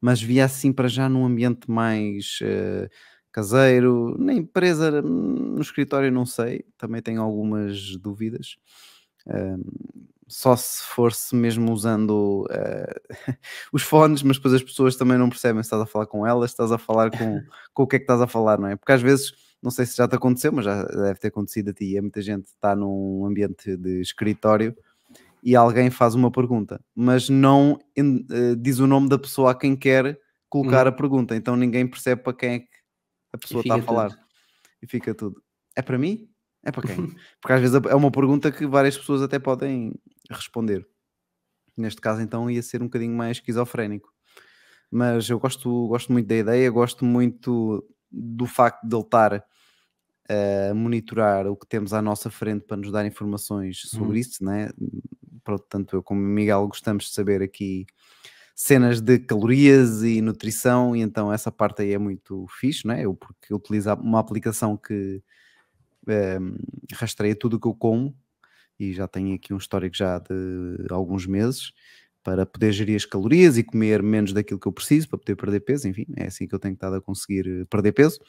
[0.00, 2.88] Mas via assim para já num ambiente mais uh,
[3.30, 8.56] caseiro, na empresa, no escritório não sei, também tenho algumas dúvidas.
[9.26, 13.00] Uh, só se fosse mesmo usando uh,
[13.70, 16.50] os fones, mas depois as pessoas também não percebem se estás a falar com elas,
[16.50, 17.42] se estás a falar com,
[17.74, 18.74] com o que é que estás a falar, não é?
[18.74, 21.74] Porque às vezes não sei se já te aconteceu, mas já deve ter acontecido a
[21.74, 21.98] ti.
[21.98, 24.74] É muita gente está num ambiente de escritório
[25.42, 29.76] e alguém faz uma pergunta, mas não uh, diz o nome da pessoa a quem
[29.76, 30.18] quer
[30.48, 30.92] colocar uhum.
[30.92, 32.68] a pergunta, então ninguém percebe para quem é que
[33.34, 34.08] a pessoa está a falar.
[34.08, 34.22] Tudo.
[34.82, 35.42] E fica tudo.
[35.76, 36.26] É para mim?
[36.64, 36.96] É para quem?
[37.40, 39.92] Porque às vezes é uma pergunta que várias pessoas até podem
[40.32, 40.86] responder.
[41.76, 44.12] Neste caso, então, ia ser um bocadinho mais esquizofrénico.
[44.90, 49.44] Mas eu gosto, gosto muito da ideia, gosto muito do facto de ele estar
[50.28, 54.14] a monitorar o que temos à nossa frente para nos dar informações sobre uhum.
[54.16, 54.70] isso, né?
[55.44, 57.86] Portanto, eu como Miguel gostamos de saber aqui
[58.54, 63.04] cenas de calorias e nutrição, e então essa parte aí é muito fixe, não é?
[63.04, 65.22] Eu porque utilizo uma aplicação que
[66.06, 66.38] é,
[66.94, 68.14] rastreia tudo o que eu como
[68.82, 71.72] e já tenho aqui um histórico já de alguns meses
[72.22, 75.60] para poder gerir as calorias e comer menos daquilo que eu preciso para poder perder
[75.60, 78.20] peso, enfim, é assim que eu tenho estado a conseguir eh, perder peso.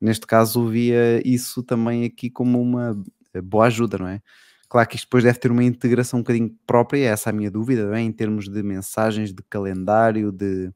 [0.00, 3.00] Neste caso, via isso também aqui como uma
[3.34, 4.20] eh, boa ajuda, não é?
[4.68, 7.50] Claro que isto depois deve ter uma integração um bocadinho própria, essa é a minha
[7.50, 8.00] dúvida, não é?
[8.00, 10.70] em termos de mensagens, de calendário, de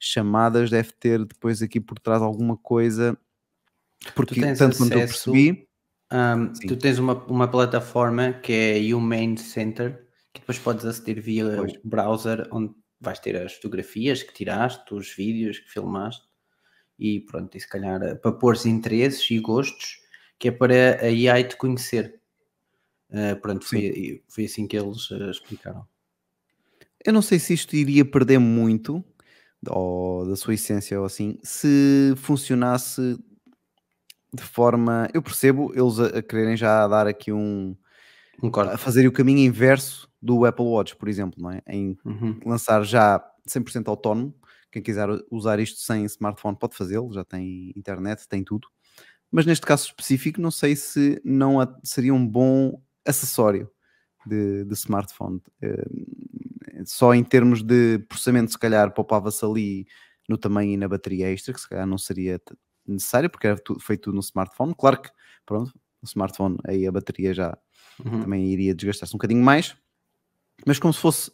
[0.00, 3.16] chamadas, deve ter depois aqui por trás alguma coisa,
[4.14, 5.69] porque tanto quanto eu percebi.
[6.12, 11.56] Um, tu tens uma, uma plataforma que é Humane Center, que depois podes aceder via
[11.56, 11.72] pois.
[11.84, 16.28] browser, onde vais ter as fotografias que tiraste, os vídeos que filmaste,
[16.98, 20.00] e pronto, e se calhar eh, para pôr interesses e gostos,
[20.38, 22.20] que é para a AI te conhecer.
[23.08, 25.86] Uh, pronto, foi, foi assim que eles uh, explicaram.
[27.04, 29.04] Eu não sei se isto iria perder muito
[29.68, 33.18] ou da sua essência ou assim, se funcionasse
[34.32, 35.08] de forma.
[35.12, 37.76] Eu percebo eles a, a quererem já dar aqui um.
[38.42, 41.62] um a fazer o caminho inverso do Apple Watch, por exemplo, não é?
[41.66, 42.38] Em uhum.
[42.44, 44.34] lançar já 100% autónomo.
[44.70, 48.68] Quem quiser usar isto sem smartphone pode fazê-lo, já tem internet, tem tudo.
[49.30, 53.70] Mas neste caso específico, não sei se não seria um bom acessório
[54.26, 55.40] de, de smartphone.
[55.62, 59.86] Uh, só em termos de processamento, se calhar poupava-se ali
[60.28, 62.40] no tamanho e na bateria extra, que se calhar não seria
[62.92, 64.74] necessário, porque era tudo, feito tudo no smartphone.
[64.76, 65.10] Claro que,
[65.46, 65.72] pronto,
[66.02, 67.58] no smartphone aí a bateria já
[68.04, 68.22] uhum.
[68.22, 69.76] também iria desgastar-se um bocadinho mais,
[70.66, 71.30] mas como se fosse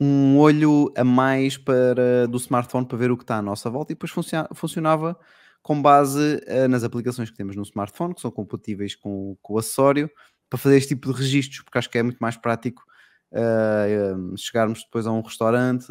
[0.00, 3.92] um olho a mais para, do smartphone para ver o que está à nossa volta
[3.92, 4.12] e depois
[4.54, 5.18] funcionava
[5.62, 9.58] com base uh, nas aplicações que temos no smartphone, que são compatíveis com, com o
[9.58, 10.10] acessório,
[10.50, 12.84] para fazer este tipo de registros, porque acho que é muito mais prático
[13.32, 15.86] uh, chegarmos depois a um restaurante,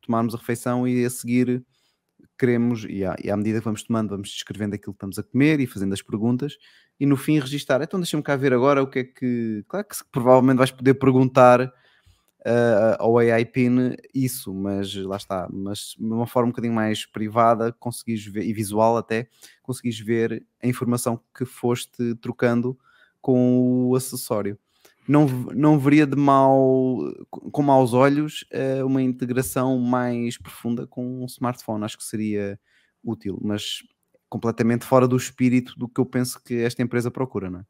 [0.00, 1.64] tomarmos a refeição e a seguir
[2.38, 5.22] queremos, e à, e à, medida que vamos tomando, vamos descrevendo aquilo que estamos a
[5.22, 6.56] comer e fazendo as perguntas,
[6.98, 7.82] e no fim registar.
[7.82, 9.64] Então deixa-me cá ver agora o que é que.
[9.68, 11.72] Claro que provavelmente vais poder perguntar
[12.46, 17.04] uh, ao AI PIN isso, mas lá está, mas de uma forma um bocadinho mais
[17.04, 19.28] privada, conseguis ver, e visual até,
[19.62, 22.78] conseguis ver a informação que foste trocando
[23.20, 24.58] com o acessório
[25.08, 26.98] não, não veria de mal,
[27.30, 31.84] com maus olhos, eh, uma integração mais profunda com um smartphone.
[31.84, 32.58] Acho que seria
[33.02, 33.82] útil, mas
[34.28, 37.64] completamente fora do espírito do que eu penso que esta empresa procura, não é?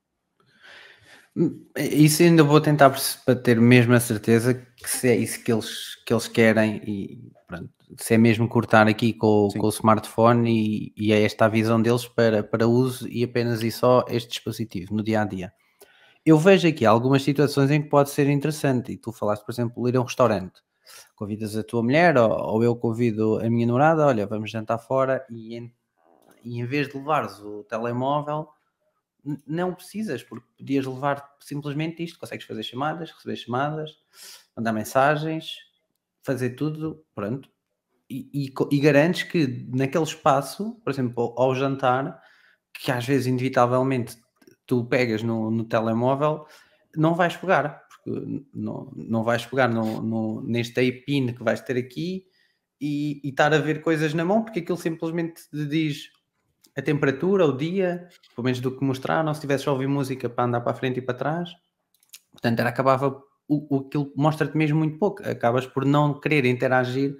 [1.36, 2.96] Hum, isso ainda vou tentar
[3.26, 7.30] para ter mesmo a certeza que se é isso que eles, que eles querem e
[7.46, 7.68] pronto,
[7.98, 11.80] se é mesmo cortar aqui com, com o smartphone e, e é esta a visão
[11.80, 15.52] deles para, para uso e apenas e só este dispositivo no dia a dia
[16.26, 18.92] eu vejo aqui algumas situações em que pode ser interessante.
[18.92, 20.60] E tu falaste, por exemplo, ir a um restaurante.
[21.14, 25.24] Convidas a tua mulher ou, ou eu convido a minha namorada, olha, vamos jantar fora
[25.30, 25.72] e em,
[26.44, 28.48] e em vez de levares o telemóvel,
[29.46, 33.90] não precisas, porque podias levar simplesmente isto, consegues fazer chamadas, receber chamadas,
[34.56, 35.56] mandar mensagens,
[36.22, 37.48] fazer tudo, pronto.
[38.08, 42.20] E, e, e garantes que naquele espaço, por exemplo, ao jantar,
[42.72, 44.16] que às vezes inevitavelmente
[44.66, 46.46] tu pegas no, no telemóvel,
[46.96, 51.76] não vais pegar, porque não, não vais pegar no, no, neste pin que vais ter
[51.76, 52.26] aqui
[52.80, 56.10] e, e estar a ver coisas na mão, porque aquilo simplesmente te diz
[56.76, 60.28] a temperatura, o dia, pelo menos do que mostrar, não se tivesse só ouvir música
[60.28, 61.50] para andar para a frente e para trás.
[62.30, 65.26] Portanto, era, acabava, o, o, aquilo mostra-te mesmo muito pouco.
[65.26, 67.16] Acabas por não querer interagir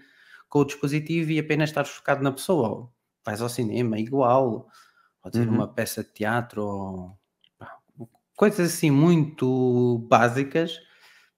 [0.49, 2.91] com o dispositivo e apenas estar focado na pessoa.
[3.25, 4.69] Vais ao cinema, igual.
[5.23, 5.55] Pode ser uhum.
[5.55, 7.19] uma peça de teatro ou
[8.37, 10.79] coisas assim muito básicas,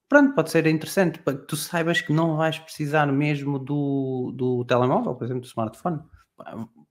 [0.08, 4.64] pronto, pode ser interessante para que tu saibas que não vais precisar mesmo do, do
[4.64, 6.00] telemóvel, por exemplo, do smartphone.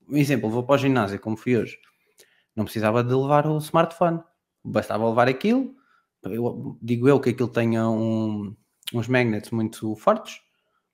[0.08, 1.76] Um exemplo, vou para o ginásio, como fui hoje,
[2.56, 4.20] não precisava de levar o smartphone,
[4.64, 5.74] bastava levar aquilo.
[6.24, 8.56] Eu, digo eu que aquilo tenha um,
[8.92, 10.40] uns magnets muito fortes,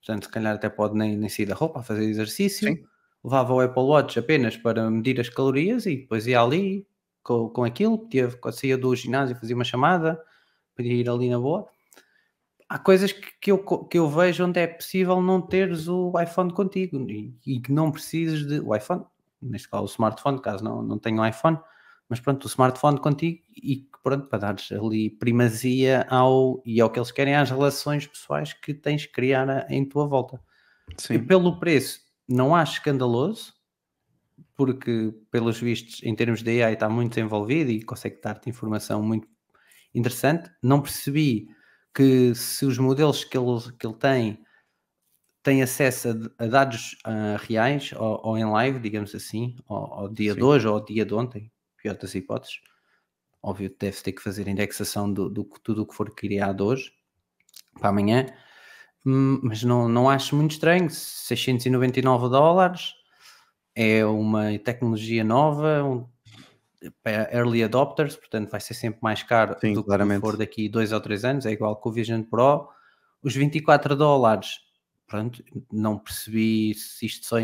[0.05, 2.68] portanto, se calhar até pode nem, nem sair da roupa a fazer exercício.
[2.68, 2.85] Sim.
[3.22, 6.87] Levava o Apple Watch apenas para medir as calorias e depois ia ali,
[7.24, 10.22] com, com aquilo, podia, saía do ginásio, fazia uma chamada,
[10.76, 11.66] podia ir ali na boa.
[12.68, 16.52] Há coisas que, que, eu, que eu vejo onde é possível não teres o iPhone
[16.52, 18.60] contigo e, que não precises de.
[18.60, 19.04] O iPhone,
[19.40, 21.58] neste caso o smartphone, caso não, não tenha um iPhone,
[22.08, 26.98] mas pronto, o smartphone contigo e pronto, para dares ali primazia ao e ao que
[26.98, 30.38] eles querem às relações pessoais que tens de criar em tua volta.
[30.98, 31.14] Sim.
[31.14, 33.53] E pelo preço, não acho escandaloso,
[34.56, 39.28] porque pelos vistos, em termos de AI, está muito envolvido e consegue dar-te informação muito
[39.94, 40.50] interessante.
[40.62, 41.48] Não percebi
[41.94, 44.44] que se os modelos que ele, que ele tem
[45.42, 50.08] têm acesso a, a dados uh, reais ou, ou, em live, digamos assim, ao, ao
[50.08, 50.38] dia Sim.
[50.38, 52.60] de hoje ou ao dia de ontem, pior das hipóteses.
[53.42, 56.90] Óbvio, deve ter que fazer indexação do, do tudo o que for criado hoje
[57.78, 58.26] para amanhã,
[59.04, 60.88] hum, mas não, não acho muito estranho.
[60.88, 62.94] 699 dólares
[63.74, 66.06] é uma tecnologia nova, um,
[67.32, 70.20] early adopters, portanto vai ser sempre mais caro Sim, do claramente.
[70.20, 72.68] que for daqui dois ou três anos, é igual que o Vision Pro.
[73.22, 74.60] Os 24 dólares,
[75.06, 77.37] pronto, não percebi se isto só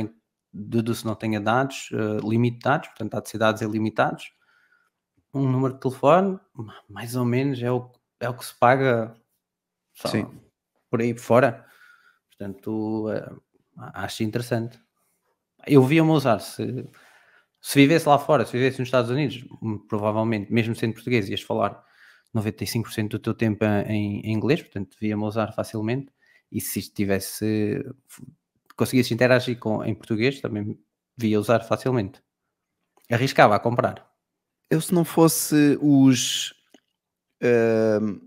[0.53, 4.33] deduzo não tenha dados, uh, dados, portanto há de ser dados ilimitados.
[5.33, 6.39] Um número de telefone,
[6.89, 9.15] mais ou menos, é o, é o que se paga
[9.95, 10.29] Sim.
[10.91, 11.65] por aí fora.
[12.29, 13.41] Portanto, uh,
[13.95, 14.81] acho interessante.
[15.67, 16.89] Eu via-me usar, se,
[17.61, 21.43] se vivesse lá fora, se vivesse nos Estados Unidos, hum, provavelmente, mesmo sendo português, ias
[21.43, 21.83] falar
[22.35, 26.13] 95% do teu tempo em, em inglês, portanto, devia-me usar facilmente.
[26.51, 27.85] E se tivesse
[28.81, 30.79] conseguisse interagir com, em português, também
[31.15, 32.23] via usar facilmente.
[33.11, 34.09] Arriscava a comprar.
[34.71, 36.53] Eu, se não fosse os
[37.43, 38.21] uh,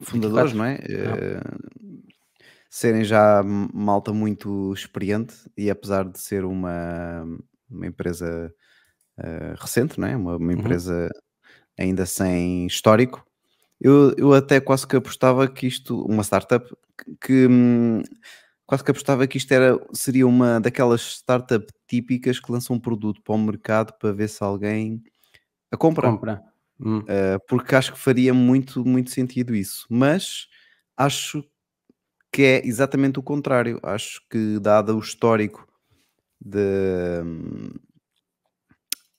[0.00, 0.56] fundadores, 24?
[0.56, 0.74] não é?
[0.74, 2.09] Uh,
[2.70, 7.26] serem já malta muito experiente e apesar de ser uma,
[7.68, 8.54] uma empresa
[9.18, 10.16] uh, recente, não é?
[10.16, 10.58] Uma, uma uhum.
[10.58, 11.20] empresa uhum.
[11.76, 13.26] ainda sem histórico,
[13.80, 16.64] eu, eu até quase que apostava que isto, uma startup,
[16.96, 18.02] que, que hum,
[18.64, 23.20] quase que apostava que isto era, seria uma daquelas startup típicas que lançam um produto
[23.20, 25.02] para o mercado para ver se alguém
[25.72, 26.08] a compra.
[26.08, 26.42] compra.
[26.78, 26.98] Hum.
[26.98, 29.86] Uh, porque acho que faria muito, muito sentido isso.
[29.90, 30.46] Mas
[30.96, 31.44] acho
[32.32, 33.80] que é exatamente o contrário.
[33.82, 35.66] Acho que, dado o histórico
[36.40, 37.70] de, hum,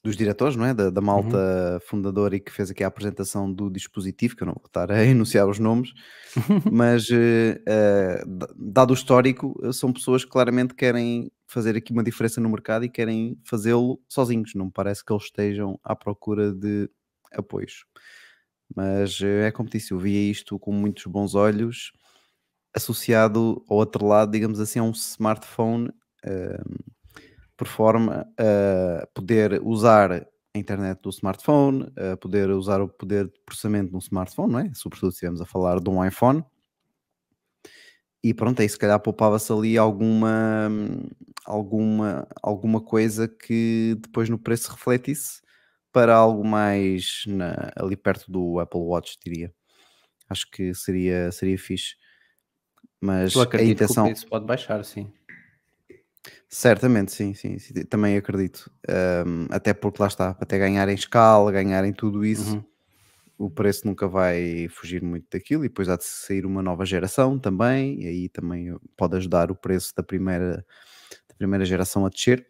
[0.03, 0.73] dos diretores, não é?
[0.73, 1.79] Da, da malta uhum.
[1.81, 5.03] fundadora e que fez aqui a apresentação do dispositivo, que eu não vou estar a
[5.05, 5.93] enunciar os nomes,
[6.71, 12.49] mas uh, dado o histórico, são pessoas que claramente querem fazer aqui uma diferença no
[12.49, 14.55] mercado e querem fazê-lo sozinhos.
[14.55, 16.89] Não me parece que eles estejam à procura de
[17.33, 17.85] apoios.
[18.73, 21.91] Mas é como disse, eu via isto com muitos bons olhos,
[22.75, 25.89] associado outro lado, digamos assim, a um smartphone.
[26.25, 26.91] Uh,
[27.61, 33.39] por forma a poder usar a internet do smartphone, a poder usar o poder de
[33.45, 34.71] processamento no smartphone, não é?
[34.73, 36.43] Sobretudo se estivermos a falar de um iPhone.
[38.23, 40.71] E pronto, aí se calhar poupava-se ali alguma,
[41.45, 45.39] alguma, alguma coisa que depois no preço refletisse
[45.91, 49.53] para algo mais na, ali perto do Apple Watch, diria.
[50.27, 51.95] Acho que seria, seria fixe.
[53.01, 54.05] Mas a intenção...
[54.05, 55.11] que o preço pode baixar, sim.
[56.47, 58.69] Certamente, sim, sim, sim, também acredito.
[59.25, 62.63] Um, até porque lá está, até ganhar em escala, ganhar em tudo isso, uhum.
[63.45, 65.65] o preço nunca vai fugir muito daquilo.
[65.65, 69.55] E depois há de sair uma nova geração também, e aí também pode ajudar o
[69.55, 70.57] preço da primeira,
[71.27, 72.45] da primeira geração a descer.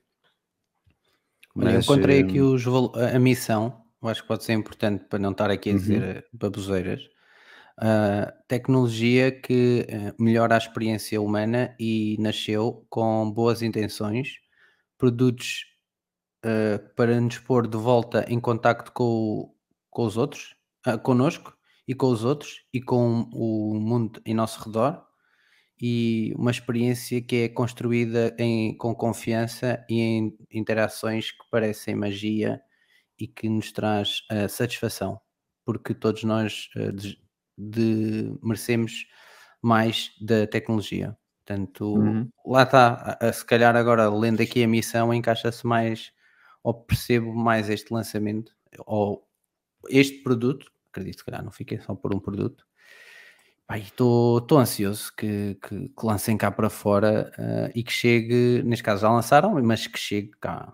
[1.56, 5.32] Mas, eu encontrei aqui os, a missão, eu acho que pode ser importante para não
[5.32, 6.22] estar aqui a dizer uhum.
[6.34, 7.08] baboseiras
[7.80, 14.36] uh, tecnologia que uh, melhora a experiência humana e nasceu com boas intenções,
[14.98, 15.66] produtos
[16.46, 19.54] uh, para nos pôr de volta em contacto com,
[19.90, 20.56] com os outros,
[20.88, 21.56] uh, connosco
[21.88, 25.04] e com os outros e com o mundo em nosso redor
[25.82, 32.62] e uma experiência que é construída em, com confiança e em interações que parecem magia
[33.20, 35.20] e que nos traz uh, satisfação,
[35.66, 36.70] porque todos nós
[37.69, 39.08] de merecemos
[39.62, 41.15] mais da tecnologia.
[41.45, 42.30] Portanto, uhum.
[42.45, 46.12] lá está, se calhar agora lendo aqui a missão encaixa-se mais
[46.64, 48.53] ou percebo mais este lançamento
[48.86, 49.28] ou
[49.89, 52.66] este produto, acredito que calhar não fiquei só por um produto.
[53.74, 59.03] Estou ansioso que, que, que, lancem cá para fora uh, e que chegue, neste caso
[59.03, 60.74] já lançaram, mas que chegue cá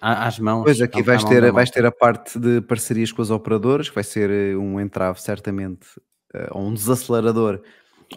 [0.00, 0.64] às mãos.
[0.64, 4.04] Pois aqui vais ter, vais ter a parte de parcerias com as operadoras, que vai
[4.04, 5.86] ser eh, um entrave certamente,
[6.34, 7.60] eh, ou um desacelerador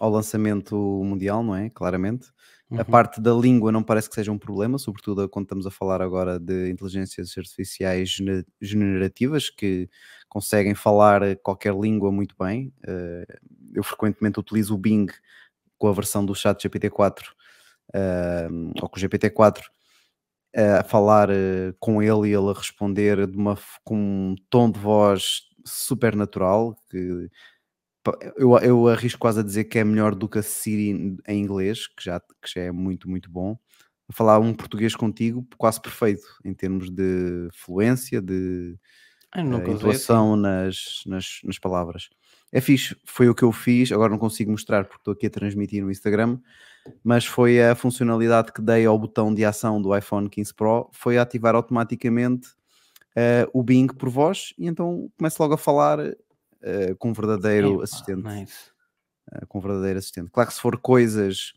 [0.00, 1.70] ao lançamento mundial, não é?
[1.70, 2.28] Claramente.
[2.70, 2.80] Uhum.
[2.80, 6.00] A parte da língua não parece que seja um problema, sobretudo quando estamos a falar
[6.00, 8.16] agora de inteligências artificiais
[8.60, 9.88] generativas que
[10.28, 12.72] conseguem falar qualquer língua muito bem.
[12.86, 13.26] Eh,
[13.74, 15.06] eu frequentemente utilizo o Bing
[15.78, 17.22] com a versão do chat GPT-4
[18.80, 19.62] ou com o GPT-4
[20.54, 24.78] a falar uh, com ele e ele a responder de uma, com um tom de
[24.78, 27.28] voz super natural, que
[28.36, 31.86] eu, eu arrisco quase a dizer que é melhor do que a Siri em inglês,
[31.86, 33.58] que já, que já é muito, muito bom.
[34.08, 38.76] A falar um português contigo quase perfeito em termos de fluência, de
[39.34, 42.10] uh, intuação nas, nas, nas palavras.
[42.52, 45.30] É fixe, foi o que eu fiz, agora não consigo mostrar porque estou aqui a
[45.30, 46.38] transmitir no Instagram,
[47.02, 51.18] mas foi a funcionalidade que dei ao botão de ação do iPhone 15 Pro, foi
[51.18, 52.48] ativar automaticamente
[53.16, 57.74] uh, o Bing por voz e então começo logo a falar uh, com um verdadeiro
[57.74, 58.22] Epa, assistente.
[58.22, 58.70] Nice.
[59.32, 60.30] Uh, com um verdadeiro assistente.
[60.30, 61.54] Claro que se for coisas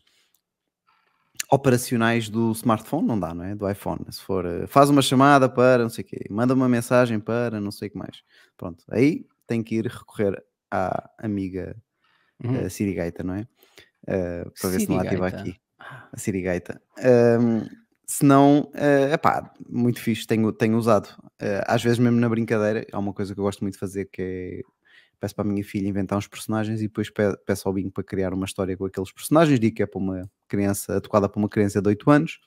[1.50, 3.54] operacionais do smartphone, não dá, não é?
[3.54, 4.04] Do iPhone.
[4.10, 7.70] Se for, faz uma chamada para não sei o quê, manda uma mensagem para não
[7.70, 8.22] sei o que mais.
[8.56, 11.74] Pronto, aí tem que ir recorrer à amiga
[12.44, 12.66] uhum.
[12.66, 13.46] uh, Sirigaita, não é?
[14.08, 15.56] Uh, para ver se não ativa aqui.
[15.78, 16.80] A Sirigaita.
[16.98, 17.66] Um,
[18.06, 21.08] se não, é uh, pá, muito fixe, tenho, tenho usado.
[21.40, 24.06] Uh, às vezes, mesmo na brincadeira, há uma coisa que eu gosto muito de fazer
[24.06, 24.78] que é
[25.20, 27.10] peço para a minha filha inventar uns personagens e depois
[27.44, 29.58] peço ao Binho para criar uma história com aqueles personagens.
[29.58, 32.38] Digo que é para uma criança, adequada para uma criança de 8 anos.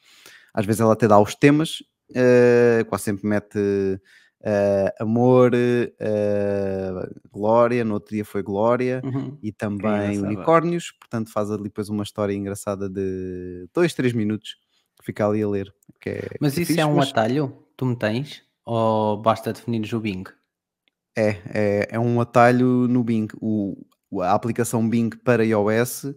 [0.53, 1.81] Às vezes ela até dá os temas,
[2.11, 3.59] uh, quase sempre mete
[4.41, 9.37] Uh, amor, uh, Glória, no outro dia foi Glória uhum.
[9.41, 14.57] e também Unicórnios, portanto faz ali depois uma história engraçada de 2, 3 minutos
[14.97, 15.71] que fica ali a ler.
[16.07, 17.09] É, mas isso fixe, é um mas...
[17.09, 17.55] atalho?
[17.77, 18.41] Tu me tens?
[18.65, 20.23] Ou basta definir o Bing?
[21.15, 23.27] É, é, é um atalho no Bing.
[23.39, 23.75] O,
[24.21, 26.07] a aplicação Bing para iOS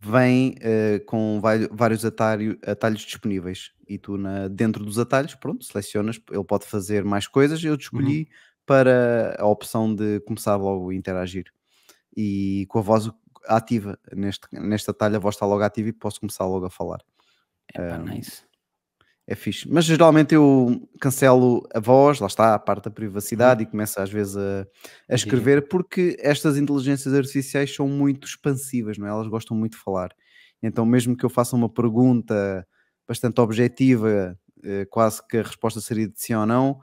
[0.00, 1.40] vem uh, com
[1.72, 7.04] vários atalho, atalhos disponíveis e tu na, dentro dos atalhos, pronto, selecionas, ele pode fazer
[7.04, 8.26] mais coisas, eu escolhi uhum.
[8.64, 11.44] para a opção de começar logo a interagir
[12.16, 13.10] e com a voz
[13.46, 17.00] ativa, neste, neste atalho a voz está logo ativa e posso começar logo a falar.
[17.74, 18.49] É um, nice
[19.26, 19.68] é fixe.
[19.70, 23.68] Mas geralmente eu cancelo a voz, lá está, a parte da privacidade, uhum.
[23.68, 24.66] e começo às vezes a,
[25.08, 29.10] a escrever, porque estas inteligências artificiais são muito expansivas, não é?
[29.10, 30.10] Elas gostam muito de falar.
[30.62, 32.66] Então, mesmo que eu faça uma pergunta
[33.06, 36.80] bastante objetiva, eh, quase que a resposta seria de sim ou não,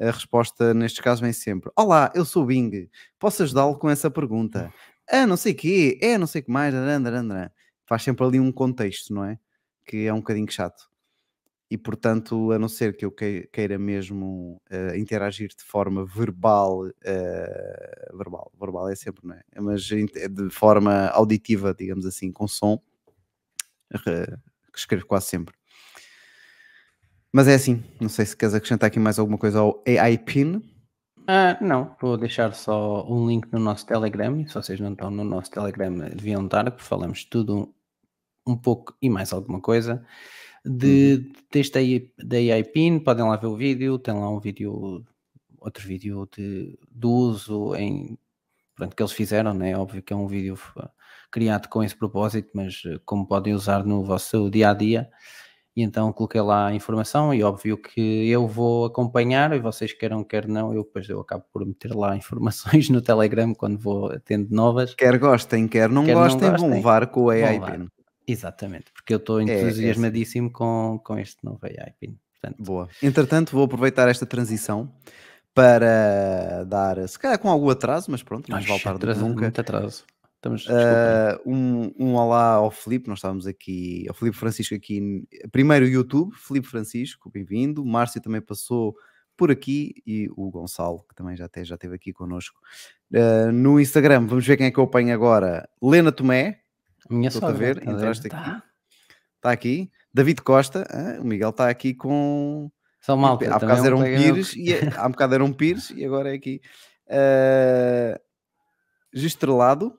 [0.00, 4.10] a resposta nestes casos vem sempre: Olá, eu sou o Bing, posso ajudá-lo com essa
[4.10, 4.72] pergunta?
[5.10, 6.74] Ah, não sei o quê, é não sei o que mais,
[7.86, 9.38] faz sempre ali um contexto, não é?
[9.84, 10.91] Que é um bocadinho chato
[11.72, 18.16] e portanto, a não ser que eu queira mesmo uh, interagir de forma verbal, uh,
[18.18, 19.42] verbal, verbal é sempre, não é?
[19.58, 24.38] Mas de forma auditiva, digamos assim, com som, uh,
[24.76, 25.54] escrevo quase sempre.
[27.32, 30.62] Mas é assim, não sei se queres acrescentar aqui mais alguma coisa ao AI PIN.
[31.26, 34.46] Ah, não, vou deixar só um link no nosso Telegram.
[34.46, 37.74] Se vocês não estão no nosso Telegram, deviam estar, porque falamos tudo
[38.46, 40.04] um pouco e mais alguma coisa
[40.64, 41.32] de, uhum.
[41.50, 45.04] deste da AI PIN, podem lá ver o vídeo, tem lá um vídeo,
[45.60, 48.18] outro vídeo de, do uso em
[48.74, 49.76] pronto, que eles fizeram, né?
[49.76, 50.58] óbvio que é um vídeo
[51.30, 55.10] criado com esse propósito, mas eh, como podem usar no vosso dia a dia.
[55.74, 60.22] E então coloquei lá a informação e óbvio que eu vou acompanhar e vocês queiram,
[60.22, 64.54] quer não, eu depois eu acabo por meter lá informações no Telegram quando vou tendo
[64.54, 64.94] novas.
[64.94, 67.88] Quer gostem, quer não, quer gostem, não gostem, vão levar com o AI PIN.
[68.26, 72.18] Exatamente, porque eu estou entusiasmadíssimo é, é com, com este novo AI PIN.
[72.40, 72.62] Portanto...
[72.62, 72.88] Boa.
[73.02, 74.92] Entretanto, vou aproveitar esta transição
[75.54, 79.42] para dar, se calhar com algum atraso, mas pronto, mais vale tarde que nunca.
[79.42, 80.04] Muito atraso.
[80.36, 85.86] Estamos, uh, um, um olá ao Filipe, nós estávamos aqui, ao Filipe Francisco aqui, primeiro
[85.86, 88.96] YouTube, Filipe Francisco, bem-vindo, Márcio também passou
[89.36, 92.58] por aqui e o Gonçalo, que também já, até, já esteve aqui connosco.
[93.12, 95.68] Uh, no Instagram, vamos ver quem é que eu apanho agora.
[95.80, 96.61] Lena Tomé,
[97.10, 98.36] minha Estou a ver, tá entraste aqui.
[98.36, 98.62] Está
[99.40, 99.90] tá aqui.
[100.12, 102.70] David Costa, ah, o Miguel está aqui com.
[103.00, 103.52] São malta.
[103.52, 106.60] Há bocado eram um Pires, e, é, há bocado eram Pires e agora é aqui.
[107.06, 108.18] Uh,
[109.12, 109.98] Gistrelado,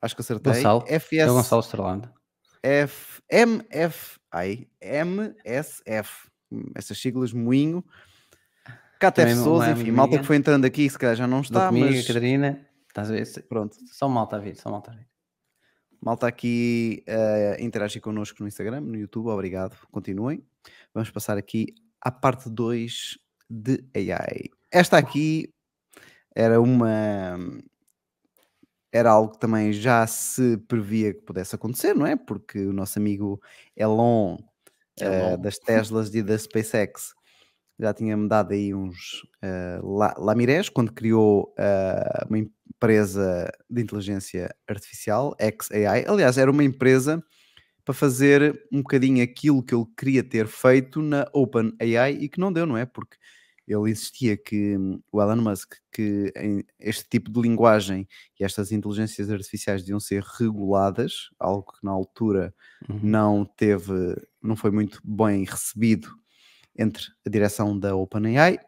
[0.00, 0.54] acho que acertei.
[0.54, 0.84] Gonçalo.
[0.86, 2.12] FS, é Gonçalo Estrelado.
[2.62, 6.30] F, MF, ai, MSF.
[6.74, 7.84] Essas siglas, moinho.
[8.98, 11.68] Cáter Souza, enfim, malta que foi entrando aqui, se calhar já não está.
[11.68, 12.06] Comigo, mas...
[12.06, 13.26] Catarina, estás a ver?
[13.48, 13.76] Pronto.
[13.86, 15.09] Só malta a vir, só malta a vir.
[16.00, 20.42] Malta aqui uh, interagir connosco no Instagram, no YouTube, obrigado, continuem.
[20.94, 24.48] Vamos passar aqui à parte 2 de AI.
[24.70, 25.52] Esta aqui
[26.34, 27.38] era uma.
[28.92, 32.16] Era algo que também já se previa que pudesse acontecer, não é?
[32.16, 33.40] Porque o nosso amigo
[33.76, 34.38] Elon,
[35.00, 35.34] Elon.
[35.34, 37.14] Uh, das Teslas e da SpaceX
[37.80, 42.59] já tinha-me dado aí uns uh, lamirés quando criou uh, uma empresa
[43.68, 46.04] de inteligência artificial, XAI.
[46.06, 47.22] Aliás, era uma empresa,
[47.84, 52.52] para fazer um bocadinho aquilo que ele queria ter feito na OpenAI e que não
[52.52, 52.86] deu, não é?
[52.86, 53.16] Porque
[53.66, 54.76] ele insistia que
[55.12, 56.32] o Elon Musk que
[56.78, 58.08] este tipo de linguagem
[58.38, 62.54] e estas inteligências artificiais deviam ser reguladas, algo que na altura
[62.88, 63.00] uhum.
[63.02, 66.08] não teve, não foi muito bem recebido
[66.76, 68.58] entre a direção da OpenAI.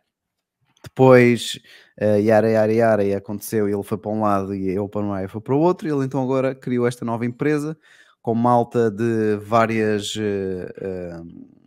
[0.82, 1.60] Depois,
[2.00, 5.40] uh, yara, yara, yara, e aconteceu, ele foi para um lado e a OpenAI foi
[5.40, 7.76] para o outro, ele então agora criou esta nova empresa
[8.20, 10.14] com malta de várias...
[10.16, 11.62] Uh, uh,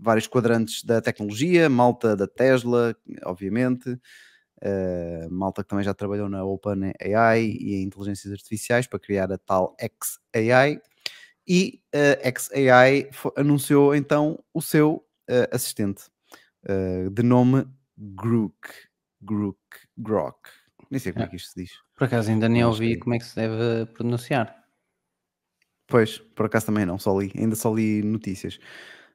[0.00, 2.94] vários quadrantes da tecnologia, malta da Tesla,
[3.24, 9.32] obviamente, uh, malta que também já trabalhou na OpenAI e em inteligências artificiais para criar
[9.32, 10.80] a tal XAI.
[11.46, 11.80] E
[12.22, 16.04] a XAI anunciou então o seu uh, assistente
[16.68, 17.66] uh, de nome
[17.98, 18.68] Grook.
[19.20, 19.58] Grook,
[19.96, 20.48] Grok.
[20.90, 21.72] Nem sei como é, é que isto se diz.
[21.96, 24.54] Por acaso ainda nem ouvi como é que se deve pronunciar.
[25.86, 28.58] Pois, por acaso também não, só li, ainda só li notícias.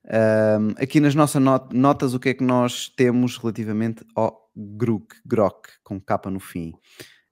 [0.05, 5.15] Um, aqui nas nossas not notas, o que é que nós temos relativamente ao Grok,
[5.25, 6.73] Grok com capa no fim?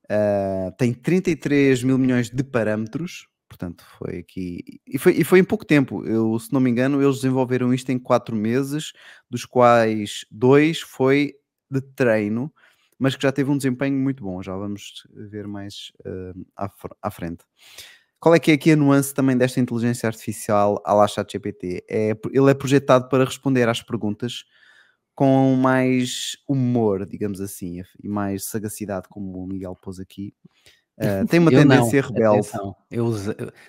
[0.06, 5.44] Uh, tem 33 mil milhões de parâmetros, portanto foi aqui e foi, e foi em
[5.44, 6.06] pouco tempo.
[6.06, 8.94] Eu, se não me engano, eles desenvolveram isto em 4 meses,
[9.30, 11.34] dos quais dois foi
[11.72, 12.52] de treino,
[13.00, 14.44] mas que já teve um desempenho muito bom.
[14.44, 16.70] Já vamos ver mais uh, à,
[17.02, 17.44] à frente.
[18.20, 21.84] Qual é que é aqui a nuance também desta inteligência artificial à la ChatGPT?
[21.90, 24.46] É, ele é projetado para responder às perguntas
[25.16, 30.36] com mais humor, digamos assim, e mais sagacidade, como o Miguel pôs aqui.
[31.00, 32.48] Uh, tem uma eu tendência não, rebelde.
[32.50, 33.12] Atenção, eu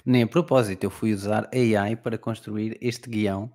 [0.04, 3.50] nem a propósito, eu fui usar AI para construir este guião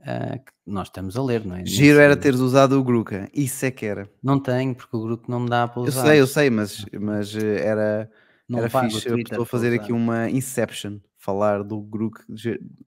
[0.00, 1.64] uh, que nós estamos a ler, não é?
[1.64, 2.00] Giro Nesse...
[2.00, 4.08] era teres usado o Gruka, isso é que era.
[4.22, 6.00] Não tenho, porque o Grupo não me dá para usar.
[6.00, 8.10] Eu sei, eu sei, mas, mas eh, era
[8.50, 12.20] não Era fixe a pessoa fazer aqui uma Inception, falar do Grook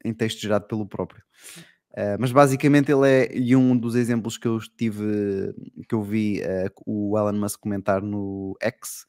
[0.04, 1.24] em texto gerado pelo próprio.
[1.94, 5.54] Uh, mas basicamente ele é, e um dos exemplos que eu tive,
[5.88, 9.06] que eu vi uh, o Elon Musk comentar no X,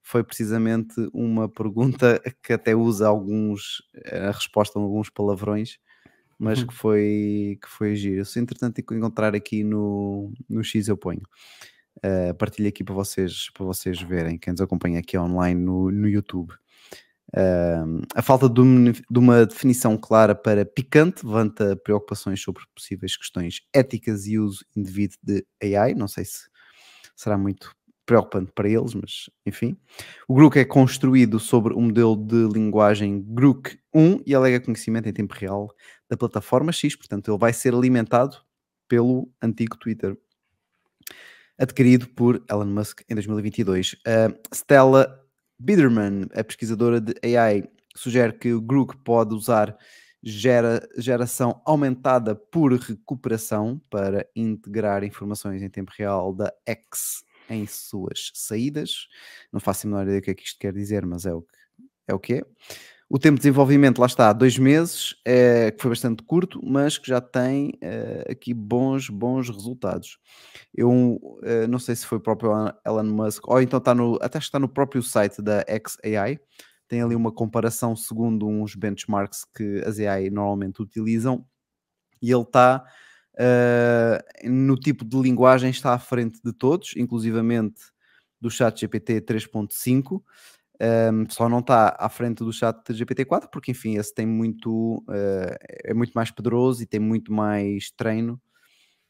[0.00, 5.78] foi precisamente uma pergunta que até usa alguns, a resposta a alguns palavrões,
[6.38, 6.66] mas uhum.
[6.68, 8.24] que foi, que foi giro.
[8.24, 11.22] Se entretanto encontrar aqui no, no X eu ponho.
[11.98, 16.08] Uh, partilho aqui para vocês, para vocês verem, quem nos acompanha aqui online no, no
[16.08, 16.52] YouTube.
[17.30, 23.16] Uh, a falta de, um, de, uma definição clara para picante levanta preocupações sobre possíveis
[23.16, 25.94] questões éticas e uso indevido de AI.
[25.94, 26.48] Não sei se
[27.16, 27.76] será muito
[28.06, 29.76] preocupante para eles, mas enfim.
[30.26, 35.12] O Grook é construído sobre o modelo de linguagem Grook 1 e alega conhecimento em
[35.12, 35.68] tempo real
[36.08, 38.38] da plataforma X, portanto, ele vai ser alimentado
[38.88, 40.16] pelo antigo Twitter
[41.58, 43.94] adquirido por Elon Musk em 2022.
[43.94, 45.22] Uh, Stella
[45.58, 47.64] Biderman, a pesquisadora de AI,
[47.96, 49.76] sugere que o Grook pode usar
[50.22, 58.30] gera, geração aumentada por recuperação para integrar informações em tempo real da X em suas
[58.34, 59.08] saídas.
[59.52, 61.42] Não faço a menor ideia do que é que isto quer dizer, mas é o
[61.42, 61.56] que
[62.06, 62.14] é.
[62.14, 62.42] O que é.
[63.10, 67.08] O tempo de desenvolvimento, lá está, dois meses, é, que foi bastante curto, mas que
[67.08, 70.18] já tem é, aqui bons, bons resultados.
[70.74, 72.52] Eu é, não sei se foi o próprio
[72.86, 76.38] Elon Musk, ou então está no, até está no próprio site da XAI,
[76.86, 81.46] tem ali uma comparação segundo uns benchmarks que as AI normalmente utilizam,
[82.20, 82.84] e ele está
[84.44, 87.80] no tipo de linguagem, está à frente de todos, inclusivamente
[88.40, 90.22] do chat GPT 3.5,
[90.80, 95.56] um, só não está à frente do chat GPT-4 porque enfim esse tem muito uh,
[95.84, 98.40] é muito mais poderoso e tem muito mais treino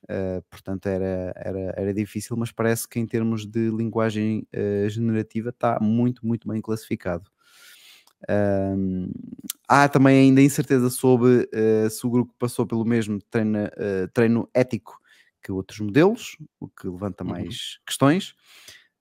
[0.05, 5.51] uh, portanto era, era, era difícil mas parece que em termos de linguagem uh, generativa
[5.51, 7.31] está muito muito bem classificado
[8.29, 9.12] um,
[9.69, 11.49] há também ainda incerteza sobre
[11.89, 13.59] se o grupo passou pelo mesmo treino,
[14.12, 14.99] treino ético
[15.41, 17.31] que outros modelos o que levanta uhum.
[17.31, 17.83] mais uhum.
[17.87, 18.35] questões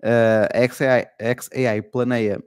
[0.04, 2.40] a XAI, a XAI planeia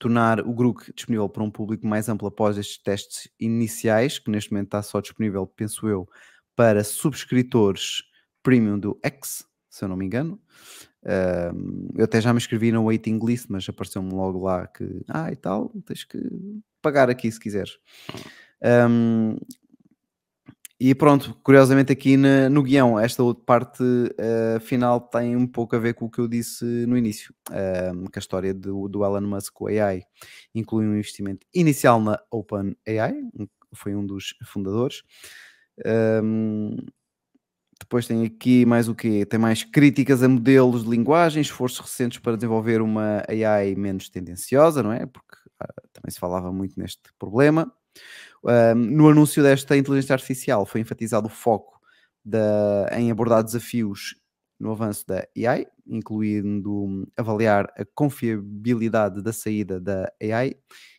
[0.00, 4.50] tornar o Grook disponível para um público mais amplo após estes testes iniciais, que neste
[4.50, 6.08] momento está só disponível, penso eu,
[6.56, 8.02] para subscritores
[8.42, 10.40] premium do X, se eu não me engano.
[11.94, 15.36] Eu até já me inscrevi na waiting list, mas apareceu-me logo lá que, ah, e
[15.36, 16.18] tal, tens que
[16.80, 17.78] pagar aqui se quiseres.
[18.88, 19.36] Um,
[20.80, 25.76] e pronto, curiosamente aqui na, no guião, esta outra parte uh, final tem um pouco
[25.76, 29.04] a ver com o que eu disse no início, uh, que a história do, do
[29.04, 30.02] Elon Musk com AI
[30.54, 33.14] inclui um investimento inicial na OpenAI,
[33.74, 35.02] foi um dos fundadores.
[35.86, 36.76] Um,
[37.78, 39.26] depois tem aqui mais o quê?
[39.26, 44.82] Tem mais críticas a modelos de linguagem, esforços recentes para desenvolver uma AI menos tendenciosa,
[44.82, 45.04] não é?
[45.04, 47.70] Porque uh, também se falava muito neste problema.
[48.74, 51.80] No anúncio desta inteligência artificial foi enfatizado o foco
[52.24, 54.14] da, em abordar desafios
[54.58, 60.54] no avanço da AI, incluindo avaliar a confiabilidade da saída da AI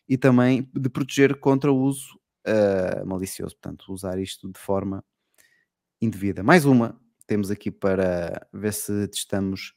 [0.08, 5.04] e também de proteger contra o uso uh, malicioso, portanto, usar isto de forma
[6.00, 6.42] indevida.
[6.42, 9.74] Mais uma temos aqui para ver se testamos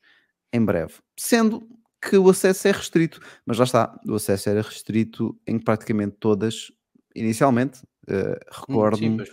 [0.52, 0.96] em breve.
[1.18, 1.68] Sendo
[2.02, 6.72] que o acesso é restrito, mas lá está, o acesso era restrito em praticamente todas,
[7.16, 7.82] inicialmente.
[8.08, 9.24] Uh, Recordo-me,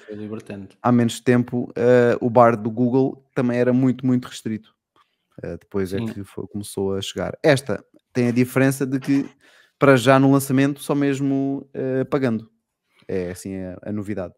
[0.81, 4.75] há menos tempo, uh, o bar do Google também era muito, muito restrito.
[5.45, 6.09] Uh, depois é Sim.
[6.09, 7.37] é que foi, começou a chegar.
[7.43, 9.29] Esta tem a diferença de que,
[9.79, 11.69] para já no lançamento, só mesmo
[12.11, 12.51] pagando.
[13.09, 14.33] É assim a, a novidade.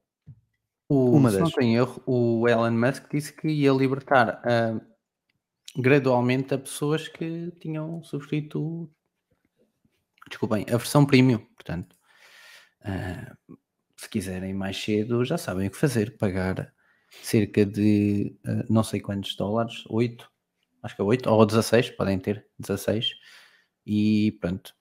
[0.88, 1.44] O, Uma se das.
[1.44, 4.40] não tem erro, o Elon Musk disse que ia libertar
[5.76, 8.90] gradualmente a pessoas que tinham subscrito,
[10.28, 11.38] desculpem, a versão premium.
[11.38, 11.96] Portanto,
[12.84, 13.56] uh,
[13.96, 16.16] se quiserem mais cedo, já sabem o que fazer.
[16.16, 16.72] Pagar
[17.22, 20.30] cerca de uh, não sei quantos dólares, 8,
[20.82, 23.10] acho que é 8 ou 16, podem ter 16.
[23.86, 24.74] E pronto.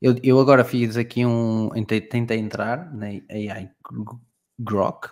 [0.00, 1.70] Eu, eu agora fiz aqui um.
[1.86, 3.70] Tentei entrar na AI
[4.58, 5.08] Grok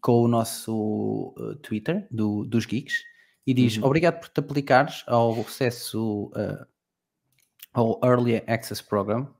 [0.00, 3.04] com o nosso uh, Twitter do, dos Geeks
[3.46, 3.84] e diz: uhum.
[3.84, 6.66] Obrigado por te aplicares ao acesso uh,
[7.72, 9.32] ao Early Access Program.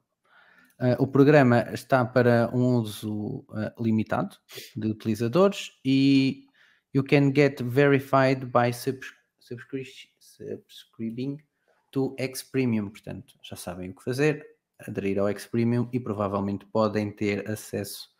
[0.82, 3.46] Uh, o programa está para um uso
[3.78, 4.36] limitado
[4.74, 6.48] de utilizadores e
[6.92, 9.06] you can get verified by subs
[9.38, 9.84] subscri
[10.18, 11.38] subscribing
[11.92, 12.90] to X Premium.
[12.90, 14.44] Portanto, já sabem o que fazer,
[14.76, 18.10] aderir ao X Premium e provavelmente podem ter acesso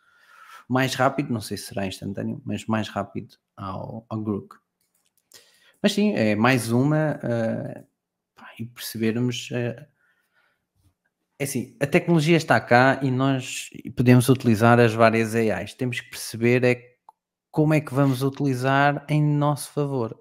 [0.69, 4.55] mais rápido, não sei se será instantâneo, mas mais rápido ao, ao Grook.
[5.83, 7.87] Mas sim, é mais uma uh,
[8.37, 9.51] pá, e percebermos.
[11.43, 15.75] É assim, a tecnologia está cá e nós podemos utilizar as várias AIs.
[15.75, 16.95] Temos que perceber é
[17.51, 20.17] como é que vamos utilizar em nosso favor.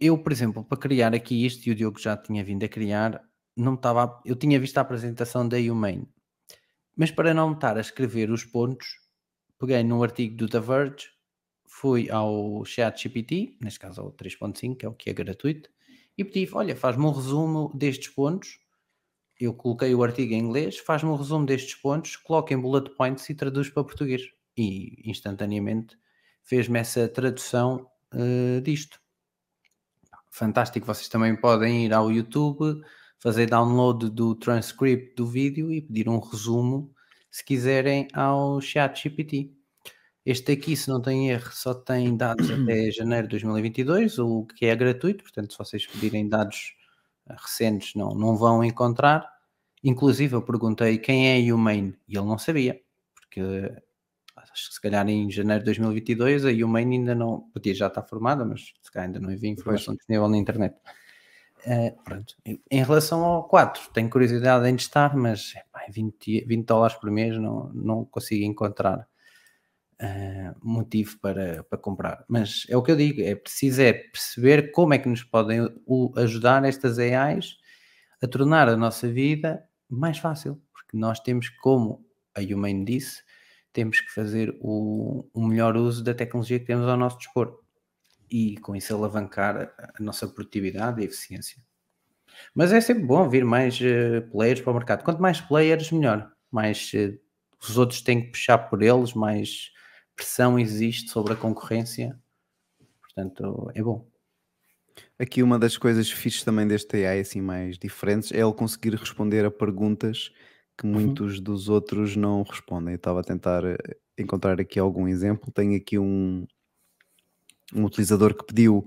[0.00, 3.20] Eu, por exemplo, para criar aqui isto, e o Diogo já tinha vindo a criar,
[3.56, 4.22] não estava.
[4.24, 6.06] Eu tinha visto a apresentação da Humane
[6.94, 9.00] mas para não estar a escrever os pontos,
[9.58, 11.08] peguei num artigo do The Verge,
[11.66, 15.68] fui ao chat GPT, neste caso ao 3.5, que é o que é gratuito,
[16.16, 18.62] e pedi, olha, faz-me um resumo destes pontos.
[19.44, 23.28] Eu coloquei o artigo em inglês, faz-me um resumo destes pontos, coloca em bullet points
[23.28, 24.22] e traduz para português.
[24.56, 25.98] E instantaneamente
[26.42, 28.98] fez-me essa tradução uh, disto.
[30.30, 32.82] Fantástico, vocês também podem ir ao YouTube,
[33.18, 36.90] fazer download do transcript do vídeo e pedir um resumo
[37.30, 39.52] se quiserem ao chat GPT.
[40.24, 44.64] Este aqui, se não tem erro, só tem dados até janeiro de 2022, o que
[44.64, 46.74] é gratuito, portanto, se vocês pedirem dados
[47.28, 49.33] recentes, não, não vão encontrar.
[49.84, 52.80] Inclusive, eu perguntei quem é Humane e ele não sabia,
[53.14, 53.40] porque
[54.34, 58.02] acho que se calhar em janeiro de 2022 a Humane ainda não podia já estar
[58.02, 60.74] formada, mas se calhar ainda não havia informação disponível na internet.
[61.66, 62.34] Uh, pronto.
[62.46, 67.38] Em relação ao 4, tenho curiosidade em testar, mas epá, 20, 20 dólares por mês
[67.38, 69.06] não, não consigo encontrar
[70.00, 72.24] uh, motivo para, para comprar.
[72.26, 75.60] Mas é o que eu digo, é preciso é perceber como é que nos podem
[76.16, 77.58] ajudar estas AIs
[78.22, 82.04] a tornar a nossa vida mais fácil, porque nós temos, como
[82.34, 83.22] a Humane disse,
[83.72, 87.58] temos que fazer o, o melhor uso da tecnologia que temos ao nosso dispor
[88.30, 91.62] e com isso alavancar a nossa produtividade e eficiência.
[92.54, 95.04] Mas é sempre bom vir mais uh, players para o mercado.
[95.04, 96.32] Quanto mais players, melhor.
[96.50, 97.18] Mais uh,
[97.60, 99.70] os outros têm que puxar por eles, mais
[100.16, 102.18] pressão existe sobre a concorrência.
[103.00, 104.08] Portanto, é bom.
[105.18, 109.44] Aqui uma das coisas fixas também deste AI, assim, mais diferentes, é ele conseguir responder
[109.44, 110.32] a perguntas
[110.76, 110.92] que uhum.
[110.92, 111.44] muitos uhum.
[111.44, 112.94] dos outros não respondem.
[112.94, 113.78] Eu estava a tentar eh,
[114.18, 115.52] encontrar aqui algum exemplo.
[115.52, 116.46] Tenho aqui um,
[117.72, 118.86] um utilizador que pediu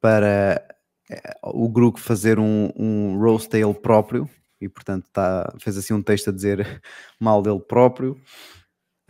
[0.00, 0.66] para
[1.08, 4.28] eh, o grupo fazer um, um roast dele próprio
[4.60, 6.82] e portanto tá, fez assim um texto a dizer
[7.20, 8.20] mal dele próprio.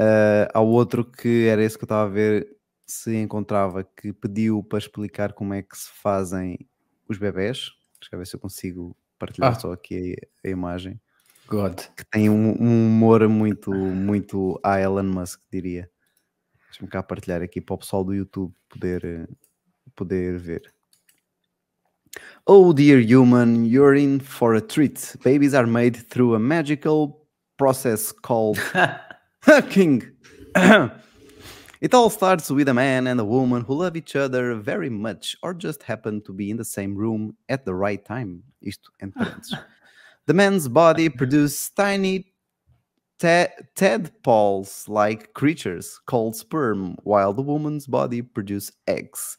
[0.01, 2.49] Uh, ao outro que era esse que eu estava a ver
[2.87, 6.59] se encontrava que pediu para explicar como é que se fazem
[7.09, 7.71] os bebés.
[8.01, 9.59] Deixa eu ver se eu consigo partilhar ah.
[9.59, 11.01] só aqui a, a, imagem.
[11.49, 11.81] God.
[11.97, 15.89] Que tem um, um humor muito, muito a Elon Musk, diria.
[16.69, 19.29] Deixa-me cá partilhar aqui para o pessoal do YouTube poder,
[19.95, 20.73] poder ver.
[22.47, 25.17] Oh dear human, you're in for a treat.
[25.23, 27.27] Babies are made through a magical
[27.57, 28.59] process called
[29.41, 30.03] hacking.
[31.83, 35.37] it all starts with a man and a woman who love each other very much
[35.43, 38.45] or just happen to be in the same room at the right time.
[38.63, 39.59] Isto entre parênteses.
[40.27, 42.33] the man's body produces tiny
[43.19, 49.37] tadpoles like creatures called sperm, while the woman's body produces eggs,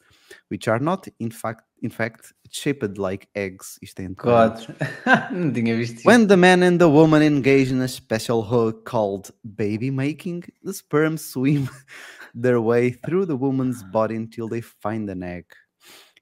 [0.48, 3.78] which are not, in fact, in fact, shaped like eggs.
[3.82, 4.56] Isto é God.
[5.30, 6.06] Não tinha visto isso.
[6.06, 10.72] When the man and the woman engage in a special hook called baby making, the
[10.72, 11.68] sperm swim
[12.34, 15.44] their way through the woman's body until they find an egg.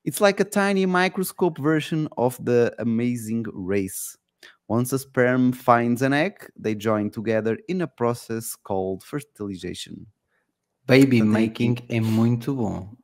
[0.04, 4.18] It's like a tiny microscope version of the amazing race.
[4.66, 10.06] Once a sperm finds an egg, they join together in a process called fertilization.
[10.88, 12.96] Baby making é muito bom.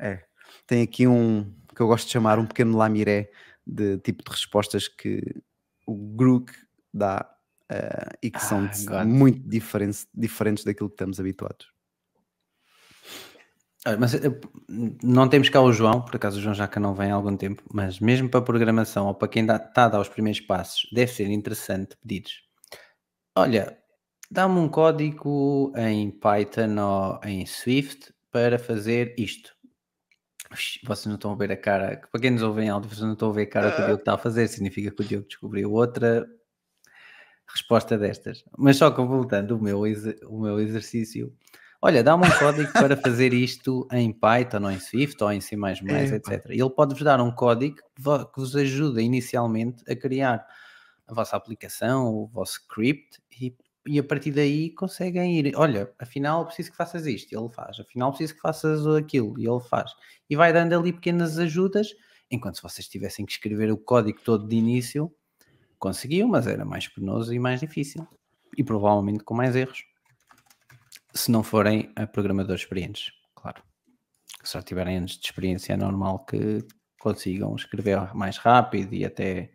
[0.00, 0.22] É.
[0.66, 3.30] Tem aqui um que eu gosto de chamar um pequeno lamiré
[3.66, 5.22] de tipo de respostas que
[5.86, 6.50] o Grook
[6.92, 7.28] dá
[7.70, 11.70] uh, e que são ah, muito diferentes, diferentes daquilo que estamos habituados.
[14.00, 14.40] Mas eh,
[15.00, 17.36] não temos cá o João, por acaso o João já que não vem há algum
[17.36, 21.12] tempo, mas mesmo para programação ou para quem está a dar os primeiros passos, deve
[21.12, 22.42] ser interessante pedidos.
[23.36, 23.78] Olha,
[24.28, 29.55] dá-me um código em Python ou em Swift para fazer isto.
[30.50, 33.12] Vocês não estão a ver a cara, para quem nos ouve em áudio, vocês não
[33.12, 35.26] estão a ver a cara que o Diogo está a fazer, significa que o Diogo
[35.26, 36.26] descobriu outra
[37.48, 38.44] resposta destas.
[38.56, 39.82] Mas só que voltando o meu,
[40.28, 41.34] o meu exercício,
[41.80, 45.56] olha, dá-me um código para fazer isto em Python ou em Swift ou em C++,
[45.56, 46.46] é, etc.
[46.50, 50.46] E ele pode-vos dar um código que vos ajuda inicialmente a criar
[51.08, 53.54] a vossa aplicação, o vosso script e
[53.86, 55.56] e a partir daí conseguem ir.
[55.56, 57.78] Olha, afinal preciso que faças isto, e ele faz.
[57.78, 59.92] Afinal preciso que faças aquilo, e ele faz.
[60.28, 61.94] E vai dando ali pequenas ajudas,
[62.30, 65.12] enquanto se vocês tivessem que escrever o código todo de início,
[65.78, 68.06] conseguiam, mas era mais penoso e mais difícil.
[68.56, 69.84] E provavelmente com mais erros.
[71.14, 73.62] Se não forem programadores experientes, claro.
[74.42, 76.64] Se já tiverem anos de experiência, é normal que
[76.98, 79.52] consigam escrever mais rápido e até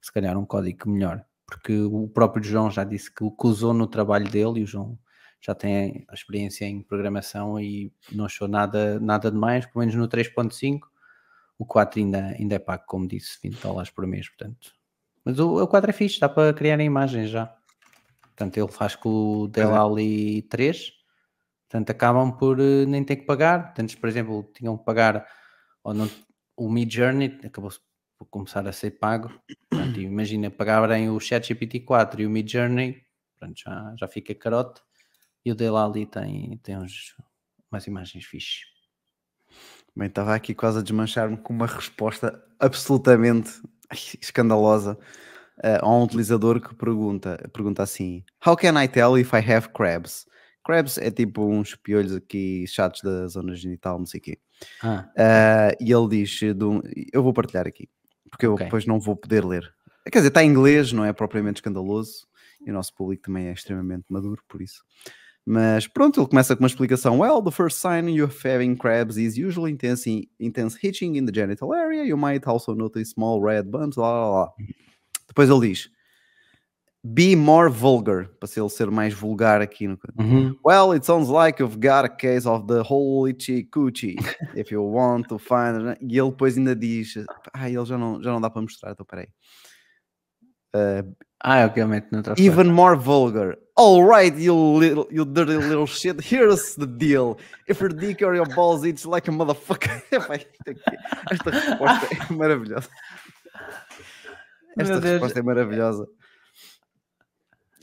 [0.00, 3.74] se calhar um código melhor porque o próprio João já disse que o que usou
[3.74, 4.98] no trabalho dele, e o João
[5.38, 10.08] já tem a experiência em programação e não achou nada, nada demais, pelo menos no
[10.08, 10.80] 3.5,
[11.58, 14.72] o 4 ainda, ainda é pago, como disse, 20 dólares por mês, portanto.
[15.22, 17.54] Mas o, o 4 é fixe, dá para criar imagens já.
[18.22, 20.90] Portanto, ele faz com o Delali 3,
[21.68, 23.66] portanto, acabam por uh, nem ter que pagar.
[23.66, 25.26] Portanto, por exemplo, tinham que pagar
[25.84, 26.08] ou não,
[26.56, 27.70] o Mid Journey, acabou
[28.30, 29.30] começar a ser pago.
[30.00, 33.02] Imagina pagarem o ChatGPT 4 e o Mid Journey,
[33.38, 34.80] pronto, já, já fica carote.
[35.44, 37.16] E o dele ali tem, tem uns,
[37.70, 38.60] umas imagens fixes.
[39.94, 43.50] Bem, estava aqui quase a desmanchar-me com uma resposta absolutamente
[44.20, 44.98] escandalosa
[45.58, 49.68] uh, a um utilizador que pergunta, pergunta assim: How can I tell if I have
[49.70, 50.26] crabs?
[50.64, 54.38] Crabs é tipo uns piolhos aqui chatos da zona genital, não sei o quê.
[54.82, 55.10] Ah.
[55.16, 56.40] Uh, e ele diz:
[57.12, 57.88] Eu vou partilhar aqui
[58.32, 59.72] porque eu depois não vou poder ler.
[60.10, 62.26] Quer dizer, está em inglês, não é propriamente escandaloso,
[62.66, 64.82] e o nosso público também é extremamente maduro, por isso.
[65.44, 67.20] Mas pronto, ele começa com uma explicação.
[67.20, 71.32] Well, the first sign you have having crabs is usually intense, intense hitching in the
[71.32, 72.04] genital area.
[72.04, 74.52] You might also notice small red bumps, lá, lá, lá.
[75.28, 75.90] Depois ele diz:
[77.04, 80.56] Be more vulgar, para ele ser mais vulgar aqui no uhum.
[80.64, 84.16] Well, it sounds like you've got a case of the holy coochie.
[84.54, 85.96] If you want to find.
[86.00, 87.14] E ele depois ainda diz:
[87.52, 89.26] Ah, ele já não, já não dá para mostrar, então peraí.
[90.74, 93.58] Uh, ah, obviamente, não Even more vulgar.
[93.74, 96.20] All right, you little, you dirty little shit.
[96.20, 97.36] Here's the deal.
[97.66, 99.90] If your dick or your balls itch like a motherfucker.
[101.32, 102.88] Esta resposta é maravilhosa.
[104.78, 106.06] Esta resposta é maravilhosa.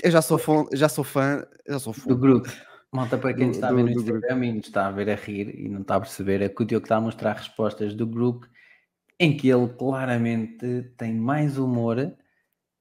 [0.02, 2.08] Eu já sou fã, já sou fã, já sou fã.
[2.08, 2.50] Do grupo.
[2.92, 5.60] Malta, para quem do, está a ver no Instagram e está a ver a rir
[5.60, 8.48] e não está a perceber, é que o Diogo está a mostrar respostas do grupo
[9.20, 12.16] em que ele claramente tem mais humor,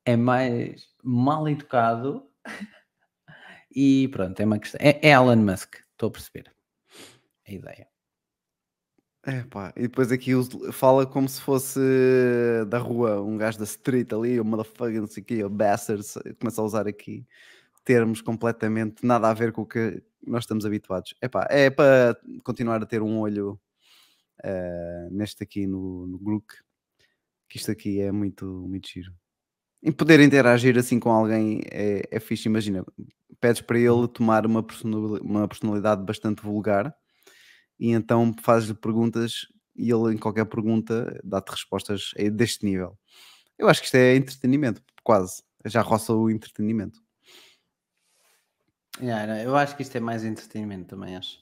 [0.04, 2.24] é mais mal educado
[3.74, 4.80] e pronto, é uma questão.
[4.80, 6.50] É, é Elon Musk, estou a perceber
[7.46, 7.87] a ideia.
[9.28, 10.32] É pá, e depois aqui
[10.72, 11.78] fala como se fosse
[12.66, 16.02] da rua, um gajo da street ali, o motherfucker, não sei o quê, o bastard,
[16.40, 17.26] começa a usar aqui
[17.84, 21.14] termos completamente nada a ver com o que nós estamos habituados.
[21.20, 23.60] Epá, é para continuar a ter um olho
[24.42, 26.54] uh, neste aqui no, no Grook,
[27.50, 29.12] que isto aqui é muito, muito giro.
[29.82, 32.82] E poder interagir assim com alguém é, é fixe, imagina,
[33.38, 34.62] pedes para ele tomar uma
[35.46, 36.96] personalidade bastante vulgar
[37.78, 42.98] e então fazes-lhe perguntas e ele em qualquer pergunta dá-te respostas deste nível.
[43.56, 45.42] Eu acho que isto é entretenimento, quase.
[45.64, 47.00] Já roça o entretenimento.
[49.00, 51.38] Yeah, eu acho que isto é mais entretenimento também, acho.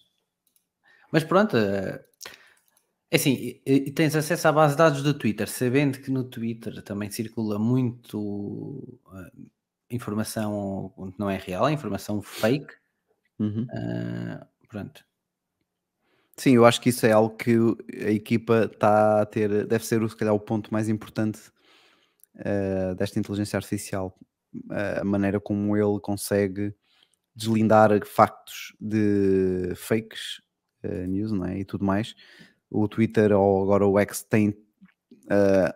[1.11, 6.11] Mas pronto, é assim, e tens acesso à base de dados do Twitter, sabendo que
[6.11, 9.49] no Twitter também circula muito uh,
[9.91, 12.75] informação não é real, é informação fake.
[13.39, 13.63] Uhum.
[13.65, 15.05] Uh, pronto.
[16.39, 17.57] Sim, eu acho que isso é algo que
[18.05, 21.41] a equipa está a ter, deve ser se calhar o ponto mais importante
[22.37, 24.15] uh, desta inteligência artificial,
[24.71, 26.75] uh, a maneira como ele consegue
[27.35, 30.43] deslindar factos de fakes
[30.85, 31.59] uh, news não é?
[31.59, 32.15] e tudo mais.
[32.71, 34.57] O Twitter ou agora o X tem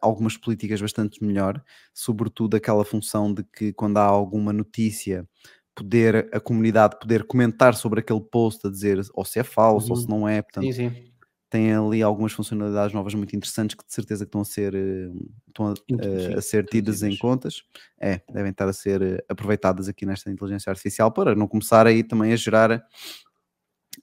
[0.01, 1.61] algumas políticas bastante melhor,
[1.93, 5.29] sobretudo aquela função de que quando há alguma notícia
[5.75, 9.93] poder a comunidade poder comentar sobre aquele post a dizer ou se é falso uhum.
[9.93, 10.43] ou se não é.
[10.43, 11.11] Portanto, sim, sim.
[11.49, 15.11] Tem ali algumas funcionalidades novas muito interessantes que de certeza que estão a ser, eh,
[15.49, 17.65] estão a, a, a ser tidas em contas.
[17.99, 22.05] É, devem estar a ser eh, aproveitadas aqui nesta inteligência artificial para não começar aí
[22.05, 22.71] também a gerar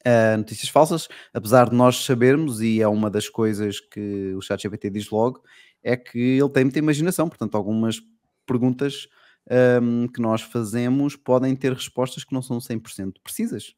[0.05, 4.89] uh, notícias falsas, apesar de nós sabermos, e é uma das coisas que o ChatGPT
[4.89, 5.41] diz logo,
[5.82, 8.01] é que ele tem muita imaginação, portanto, algumas
[8.45, 9.07] perguntas
[9.81, 13.75] um, que nós fazemos podem ter respostas que não são 100% precisas.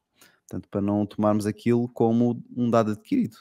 [0.47, 3.37] Portanto, para não tomarmos aquilo como um dado adquirido.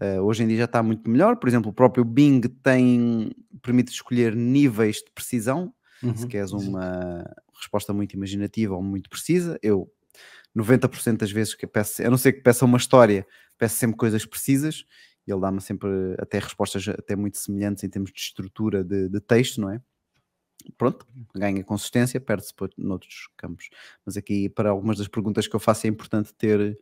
[0.00, 1.36] Uh, hoje em dia já está muito melhor.
[1.36, 5.74] Por exemplo, o próprio Bing tem, permite escolher níveis de precisão.
[6.02, 6.16] Uhum.
[6.16, 9.92] Se queres uma resposta muito imaginativa ou muito precisa, eu
[10.56, 13.26] 90% das vezes que peço, a não ser que peça uma história,
[13.58, 14.84] peço sempre coisas precisas
[15.26, 19.20] e ele dá-me sempre até respostas até muito semelhantes em termos de estrutura de, de
[19.20, 19.82] texto, não é?
[20.76, 23.70] Pronto, ganha consistência, perde-se noutros campos.
[24.04, 26.78] Mas aqui, para algumas das perguntas que eu faço, é importante ter.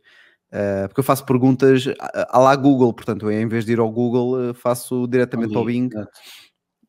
[0.47, 3.91] Uh, porque eu faço perguntas à lá Google, portanto, eu, em vez de ir ao
[3.91, 5.89] Google, faço diretamente ali, ao Bing.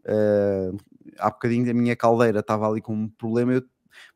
[0.07, 0.77] Uh,
[1.19, 3.63] há bocadinho a minha caldeira estava ali com um problema, eu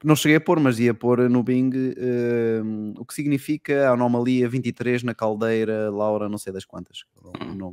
[0.04, 4.48] não cheguei a pôr, mas ia pôr no Bing uh, o que significa a anomalia
[4.48, 7.04] 23 na caldeira Laura, não sei das quantas,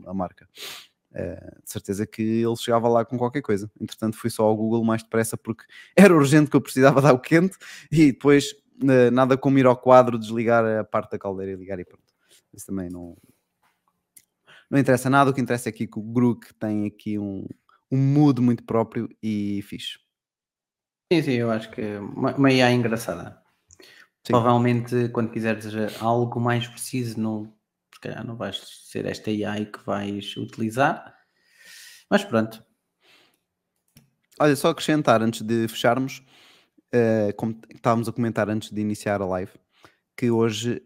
[0.06, 0.48] a marca.
[1.12, 3.70] Uh, de certeza que ele chegava lá com qualquer coisa.
[3.82, 5.66] Entretanto, fui só ao Google mais depressa porque
[5.98, 7.58] era urgente que eu precisava dar o quente
[7.92, 8.52] e depois
[8.84, 12.04] uh, nada como ir ao quadro, desligar a parte da caldeira e ligar e pronto.
[12.54, 13.18] Isso também não,
[14.70, 15.32] não interessa nada.
[15.32, 17.46] O que interessa é aqui que o Grook tem aqui um,
[17.92, 20.00] um mood muito próprio e fixe.
[21.12, 23.42] Sim, sim, eu acho que é uma, uma IA engraçada.
[23.80, 24.34] Sim.
[24.34, 25.66] Provavelmente, quando quiseres
[26.00, 27.52] algo mais preciso, não
[28.00, 31.14] se calhar não vais ser esta AI que vais utilizar,
[32.10, 32.64] mas pronto.
[34.40, 36.24] Olha, só acrescentar antes de fecharmos,
[36.96, 39.52] uh, como estávamos a comentar antes de iniciar a live,
[40.16, 40.82] que hoje,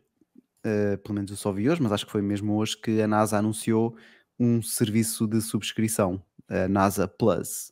[0.65, 3.07] uh, pelo menos eu só vi hoje, mas acho que foi mesmo hoje que a
[3.07, 3.95] NASA anunciou
[4.39, 7.71] um serviço de subscrição, a NASA Plus.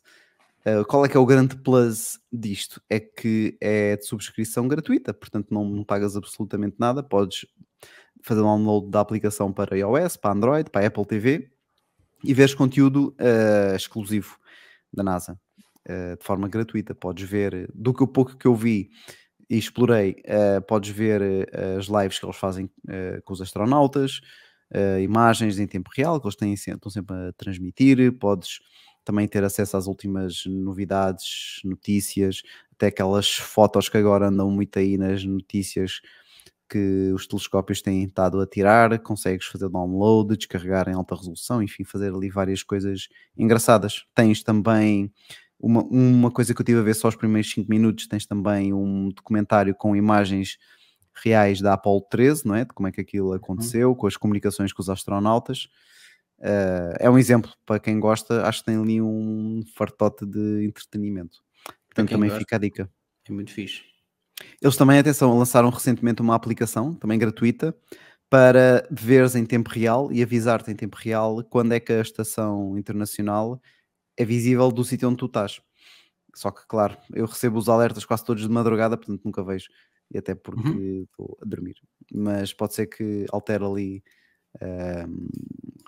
[0.64, 2.80] Uh, qual é que é o grande plus disto?
[2.88, 7.44] É que é de subscrição gratuita, portanto não, não pagas absolutamente nada, podes
[8.22, 11.50] fazer download da aplicação para iOS, para Android, para Apple TV
[12.24, 14.38] e veres conteúdo uh, exclusivo
[14.92, 15.38] da NASA
[15.88, 16.94] uh, de forma gratuita.
[16.94, 18.90] Podes ver, do que o pouco que eu vi
[19.50, 21.48] e explorei, uh, podes ver
[21.78, 22.70] as lives que eles fazem
[23.24, 24.20] com os astronautas,
[25.02, 28.12] imagens em tempo real que eles têm, estão sempre a transmitir.
[28.18, 28.60] Podes
[29.04, 32.42] também ter acesso às últimas novidades, notícias,
[32.72, 36.00] até aquelas fotos que agora andam muito aí nas notícias
[36.68, 41.84] que os telescópios têm estado a tirar, consegues fazer download, descarregar em alta resolução, enfim,
[41.84, 44.04] fazer ali várias coisas engraçadas.
[44.14, 45.12] Tens também
[45.60, 48.72] uma, uma coisa que eu tive a ver só os primeiros 5 minutos, tens também
[48.72, 50.58] um documentário com imagens
[51.14, 52.64] reais da Apollo 13, não é?
[52.64, 53.34] De como é que aquilo uhum.
[53.34, 53.94] aconteceu, uhum.
[53.94, 55.68] com as comunicações com os astronautas.
[56.38, 61.38] Uh, é um exemplo para quem gosta, acho que tem ali um fartote de entretenimento.
[61.86, 62.90] Portanto, também gosta, fica a dica.
[63.28, 63.91] É muito fixe.
[64.60, 67.76] Eles também, atenção, lançaram recentemente uma aplicação, também gratuita,
[68.30, 72.78] para veres em tempo real e avisar-te em tempo real quando é que a estação
[72.78, 73.60] internacional
[74.16, 75.60] é visível do sítio onde tu estás.
[76.34, 79.68] Só que, claro, eu recebo os alertas quase todos de madrugada, portanto nunca vejo.
[80.10, 81.02] E até porque uhum.
[81.02, 81.74] estou a dormir.
[82.12, 84.04] Mas pode ser que altere ali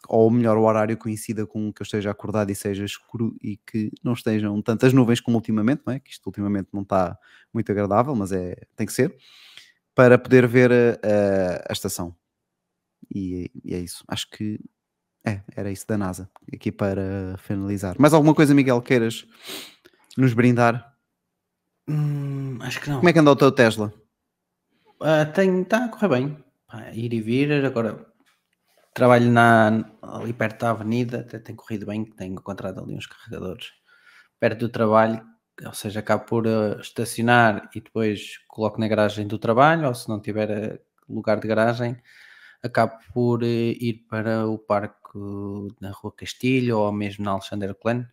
[0.08, 3.90] ou melhor, o horário coincida com que eu esteja acordado e seja escuro e que
[4.02, 6.00] não estejam tantas nuvens como ultimamente, não é?
[6.00, 7.18] Que isto ultimamente não está
[7.52, 9.16] muito agradável, mas é, tem que ser,
[9.94, 12.14] para poder ver a, a, a estação.
[13.14, 14.04] E, e, é isso.
[14.08, 14.58] Acho que
[15.24, 17.96] é, era isso da NASA, aqui para finalizar.
[17.98, 19.26] Mais alguma coisa, Miguel, queiras
[20.16, 20.94] nos brindar?
[21.88, 22.96] Hum, acho que não.
[22.96, 23.92] Como é que anda o teu Tesla?
[25.00, 26.44] Uh, tem, está a correr bem.
[26.92, 28.13] ir e vir, agora
[28.94, 33.72] trabalho na, ali perto da avenida, até tem corrido bem, tenho encontrado ali uns carregadores
[34.40, 35.22] perto do trabalho,
[35.64, 40.08] ou seja, acabo por uh, estacionar e depois coloco na garagem do trabalho, ou se
[40.08, 41.96] não tiver uh, lugar de garagem,
[42.62, 45.18] acabo por uh, ir para o parque
[45.80, 48.08] na Rua Castilho ou mesmo na Alexandre Plano,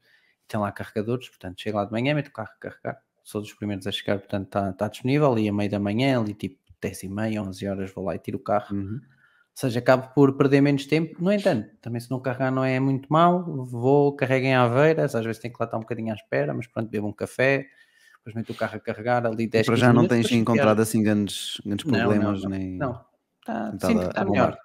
[0.47, 3.53] tem lá carregadores, portanto chego lá de manhã, meto o carro a carregar sou dos
[3.53, 5.37] primeiros a chegar, portanto está tá disponível.
[5.37, 8.19] E a meio da manhã, ali tipo 10 e meia, 11 horas, vou lá e
[8.19, 8.75] tiro o carro.
[8.75, 8.99] Uhum.
[9.53, 11.21] Ou seja, acabo por perder menos tempo.
[11.21, 13.43] No entanto, também se não carregar não é muito mal.
[13.65, 16.67] Vou, carrego em Aveiras, às vezes tenho que lá estar um bocadinho à espera, mas
[16.67, 17.67] pronto, bebo um café,
[18.17, 21.59] depois meto o carro a carregar ali 10 Para já não tens encontrado assim grandes,
[21.65, 22.77] grandes problemas, não, não, nem.
[22.77, 23.05] Não,
[23.39, 24.57] está, sim, está melhor.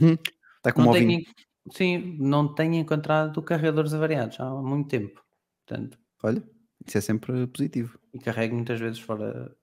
[0.00, 0.16] Hum,
[0.56, 1.20] está como tenho,
[1.72, 5.22] Sim, não tenho encontrado carregadores avariados há muito tempo.
[5.66, 6.42] Portanto, Olha,
[6.86, 7.98] isso é sempre positivo.
[8.12, 9.54] E carrego muitas vezes fora,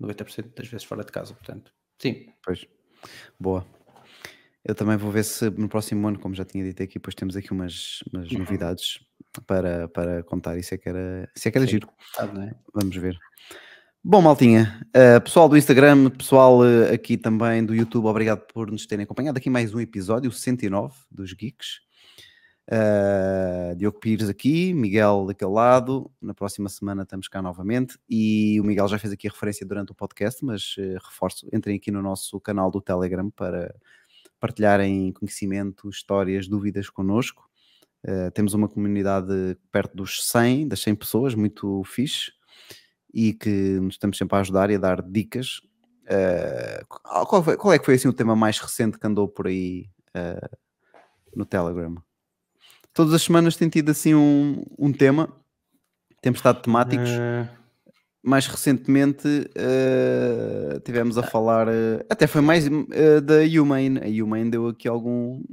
[0.00, 2.26] 90% das vezes fora de casa, portanto, sim.
[2.44, 2.66] Pois,
[3.38, 3.66] boa.
[4.64, 7.36] Eu também vou ver se no próximo ano, como já tinha dito aqui, depois temos
[7.36, 8.38] aqui umas, umas uhum.
[8.38, 9.00] novidades
[9.46, 10.58] para, para contar.
[10.58, 11.88] Isso é que era, isso é que era giro.
[12.42, 12.54] é?
[12.74, 13.16] Vamos ver.
[14.02, 18.86] Bom, Maltinha, uh, pessoal do Instagram, pessoal uh, aqui também do YouTube, obrigado por nos
[18.86, 19.36] terem acompanhado.
[19.36, 21.85] Aqui mais um episódio, o 109 dos Geeks.
[22.68, 26.10] Uh, Diogo Pires aqui, Miguel daquele lado.
[26.20, 27.98] Na próxima semana estamos cá novamente.
[28.08, 31.90] E o Miguel já fez aqui a referência durante o podcast, mas reforço: entrem aqui
[31.90, 33.74] no nosso canal do Telegram para
[34.40, 37.48] partilharem conhecimento, histórias, dúvidas connosco.
[38.04, 42.32] Uh, temos uma comunidade perto dos 100, das 100 pessoas, muito fixe,
[43.12, 45.60] e que nos estamos sempre a ajudar e a dar dicas.
[46.04, 49.48] Uh, qual, foi, qual, é que foi assim, o tema mais recente que andou por
[49.48, 50.56] aí uh,
[51.34, 51.96] no Telegram?
[52.96, 55.28] Todas as semanas tem tido assim um, um tema,
[56.22, 57.10] temos estado temáticos.
[58.24, 64.50] Mais recentemente uh, tivemos a falar, uh, até foi mais uh, da Humane, a Humane
[64.50, 65.44] deu aqui algum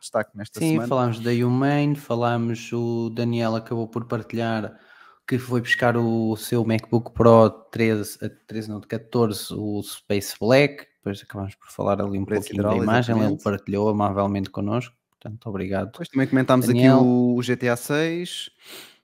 [0.00, 0.84] destaque nesta Sim, semana.
[0.84, 4.78] Sim, falámos da Humane, falámos, o Daniel acabou por partilhar
[5.26, 8.16] que foi buscar o seu MacBook Pro 13,
[8.46, 12.76] 13 não, de 14, o Space Black, depois acabamos por falar ali um pouquinho da
[12.76, 14.94] imagem, ele partilhou amavelmente connosco,
[15.26, 15.86] portanto obrigado.
[15.86, 16.96] Depois também comentámos Daniel.
[16.96, 18.50] aqui o GTA 6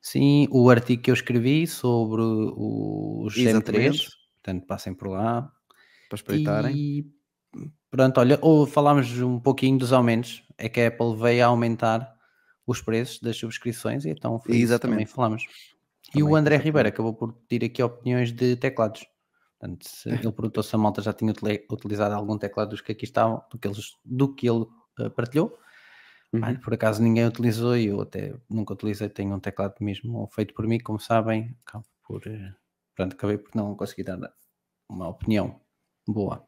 [0.00, 4.08] Sim, o artigo que eu escrevi sobre os M3,
[4.42, 5.48] portanto passem por lá.
[6.08, 6.76] Para espreitarem.
[6.76, 7.06] E
[7.88, 12.12] pronto, olha, ou falámos um pouquinho dos aumentos, é que a Apple veio a aumentar
[12.66, 14.96] os preços das subscrições e então foi Exatamente.
[14.96, 15.44] também falamos.
[16.08, 16.64] E também, o André exatamente.
[16.64, 19.06] Ribeiro acabou por pedir aqui opiniões de teclados.
[19.56, 19.86] Portanto,
[20.26, 21.32] ele perguntou se a malta já tinha
[21.70, 24.66] utilizado algum teclado dos que aqui estavam, do que, eles, do que ele
[24.98, 25.56] uh, partilhou.
[26.32, 26.58] Uhum.
[26.60, 30.66] por acaso ninguém utilizou e eu até nunca utilizei, tenho um teclado mesmo feito por
[30.66, 32.54] mim, como sabem, acabo por, eh,
[32.94, 34.18] pronto, acabei por não conseguir dar
[34.88, 35.60] uma opinião
[36.06, 36.42] boa.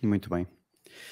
[0.00, 0.46] Muito bem.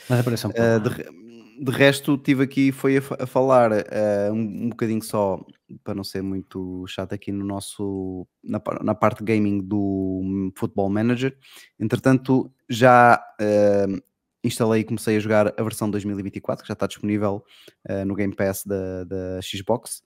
[0.08, 4.64] Mas aparece um uh, de, de, resto, tive aqui, foi a, a falar uh, um,
[4.64, 5.44] um bocadinho só,
[5.82, 11.36] para não ser muito chato aqui no nosso, na, na parte gaming do Football Manager.
[11.78, 14.02] Entretanto, já uh,
[14.42, 17.44] instalei e comecei a jogar a versão 2024, que já está disponível
[17.88, 20.02] uh, no Game Pass da, da Xbox.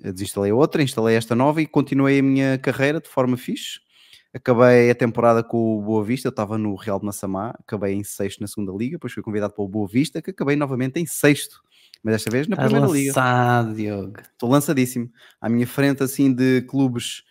[0.00, 3.80] Eu desinstalei outra, instalei esta nova e continuei a minha carreira de forma fixe.
[4.32, 8.04] Acabei a temporada com o Boa Vista, eu estava no Real de Massamá, acabei em
[8.04, 11.06] sexto na segunda liga, depois fui convidado para o Boa Vista, que acabei novamente em
[11.06, 11.60] sexto,
[12.02, 13.96] mas desta vez na Estás primeira lançado, liga.
[13.96, 14.20] Diogo.
[14.20, 15.10] Estou lançadíssimo.
[15.40, 17.22] À minha frente, assim, de clubes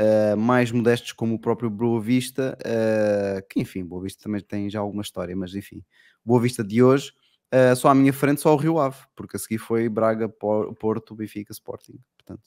[0.00, 4.70] uh, mais modestos como o próprio Boa Vista, uh, que enfim, Boa Vista também tem
[4.70, 5.84] já alguma história, mas enfim,
[6.24, 7.12] Boa Vista de hoje,
[7.52, 11.14] uh, só à minha frente só o Rio Ave, porque a seguir foi Braga, Porto,
[11.14, 12.42] Benfica, Sporting, portanto.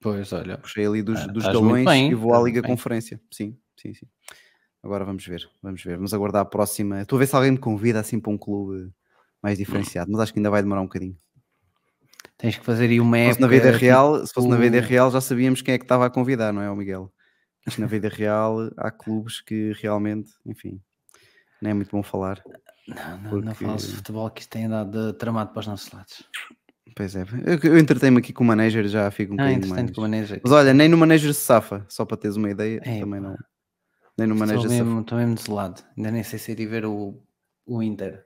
[0.00, 0.58] Pois, olha.
[0.58, 2.70] Puxei ali dos, dos galões bem, e vou à Liga bem.
[2.70, 3.20] Conferência.
[3.32, 4.06] Sim, sim, sim.
[4.80, 5.96] Agora vamos ver, vamos ver.
[5.96, 7.02] Vamos aguardar a próxima.
[7.02, 8.92] Estou a ver se alguém me convida assim para um clube
[9.42, 11.16] mais diferenciado, mas acho que ainda vai demorar um bocadinho.
[12.38, 13.34] Tens que fazer aí uma época.
[13.34, 14.26] Se fosse na vida real, tipo...
[14.26, 16.70] se fosse na vida real, já sabíamos quem é que estava a convidar, não é,
[16.70, 17.12] o Miguel?
[17.66, 20.80] Isto na vida real há clubes que realmente, enfim,
[21.60, 22.42] não é muito bom falar.
[22.86, 23.46] Não, não, porque...
[23.46, 26.24] não falo de futebol que isto tem andado tramado para os nossos lados.
[26.96, 29.90] Pois é, eu, eu entretenho-me aqui com o manager, já fico um bocadinho mais.
[29.90, 30.40] Com o manager.
[30.42, 33.36] Mas olha, nem no manager se safa, só para teres uma ideia, é, também não.
[34.16, 37.20] Nem no manager estou mesmo, Estou mesmo desolado, ainda nem sei se ir ver o,
[37.66, 38.24] o Inter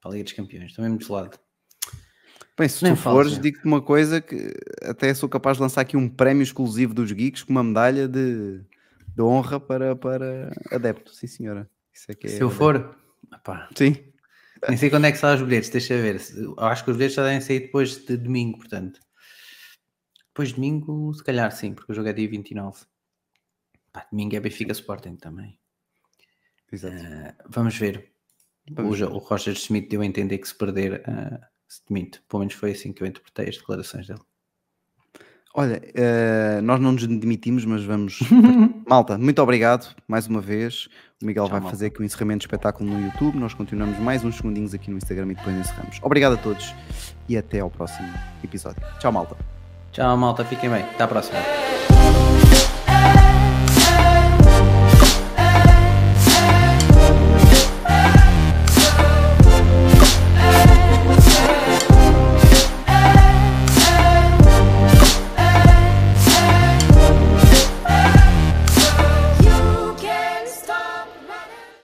[0.00, 1.38] para a Liga dos Campeões, estou mesmo desolado.
[2.58, 4.52] Bem, se Nem tu fores, digo-te uma coisa que
[4.82, 8.60] até sou capaz de lançar aqui um prémio exclusivo dos geeks com uma medalha de,
[9.14, 11.70] de honra para, para adepto, sim senhora.
[12.08, 12.96] É é se eu for,
[13.76, 13.96] sim.
[14.66, 16.20] Nem sei quando é que são os bilhetes, deixa eu ver.
[16.58, 19.00] Acho que os bilhetes já devem sair depois de domingo, portanto.
[20.28, 22.84] Depois de domingo, se calhar sim, porque o jogo é dia 29.
[23.92, 25.58] Pá, domingo é Benfica Sporting também.
[26.72, 26.96] Exato.
[26.96, 28.12] Uh, vamos ver.
[28.70, 31.02] Vamos o, o Roger Smith deu a entender que se perder.
[31.06, 32.22] Uh, se demite.
[32.28, 34.20] Pelo menos foi assim que eu interpretei as declarações dele.
[35.54, 38.20] Olha, uh, nós não nos demitimos, mas vamos.
[38.88, 40.88] Malta, muito obrigado mais uma vez.
[41.20, 41.74] O Miguel Tchau, vai malta.
[41.74, 43.38] fazer aqui um encerramento de espetáculo no YouTube.
[43.38, 45.98] Nós continuamos mais uns segundinhos aqui no Instagram e depois encerramos.
[46.02, 46.72] Obrigado a todos
[47.28, 48.08] e até ao próximo
[48.44, 48.80] episódio.
[49.00, 49.36] Tchau, malta.
[49.90, 50.44] Tchau, malta.
[50.44, 50.82] Fiquem bem.
[50.82, 51.38] Até à próxima.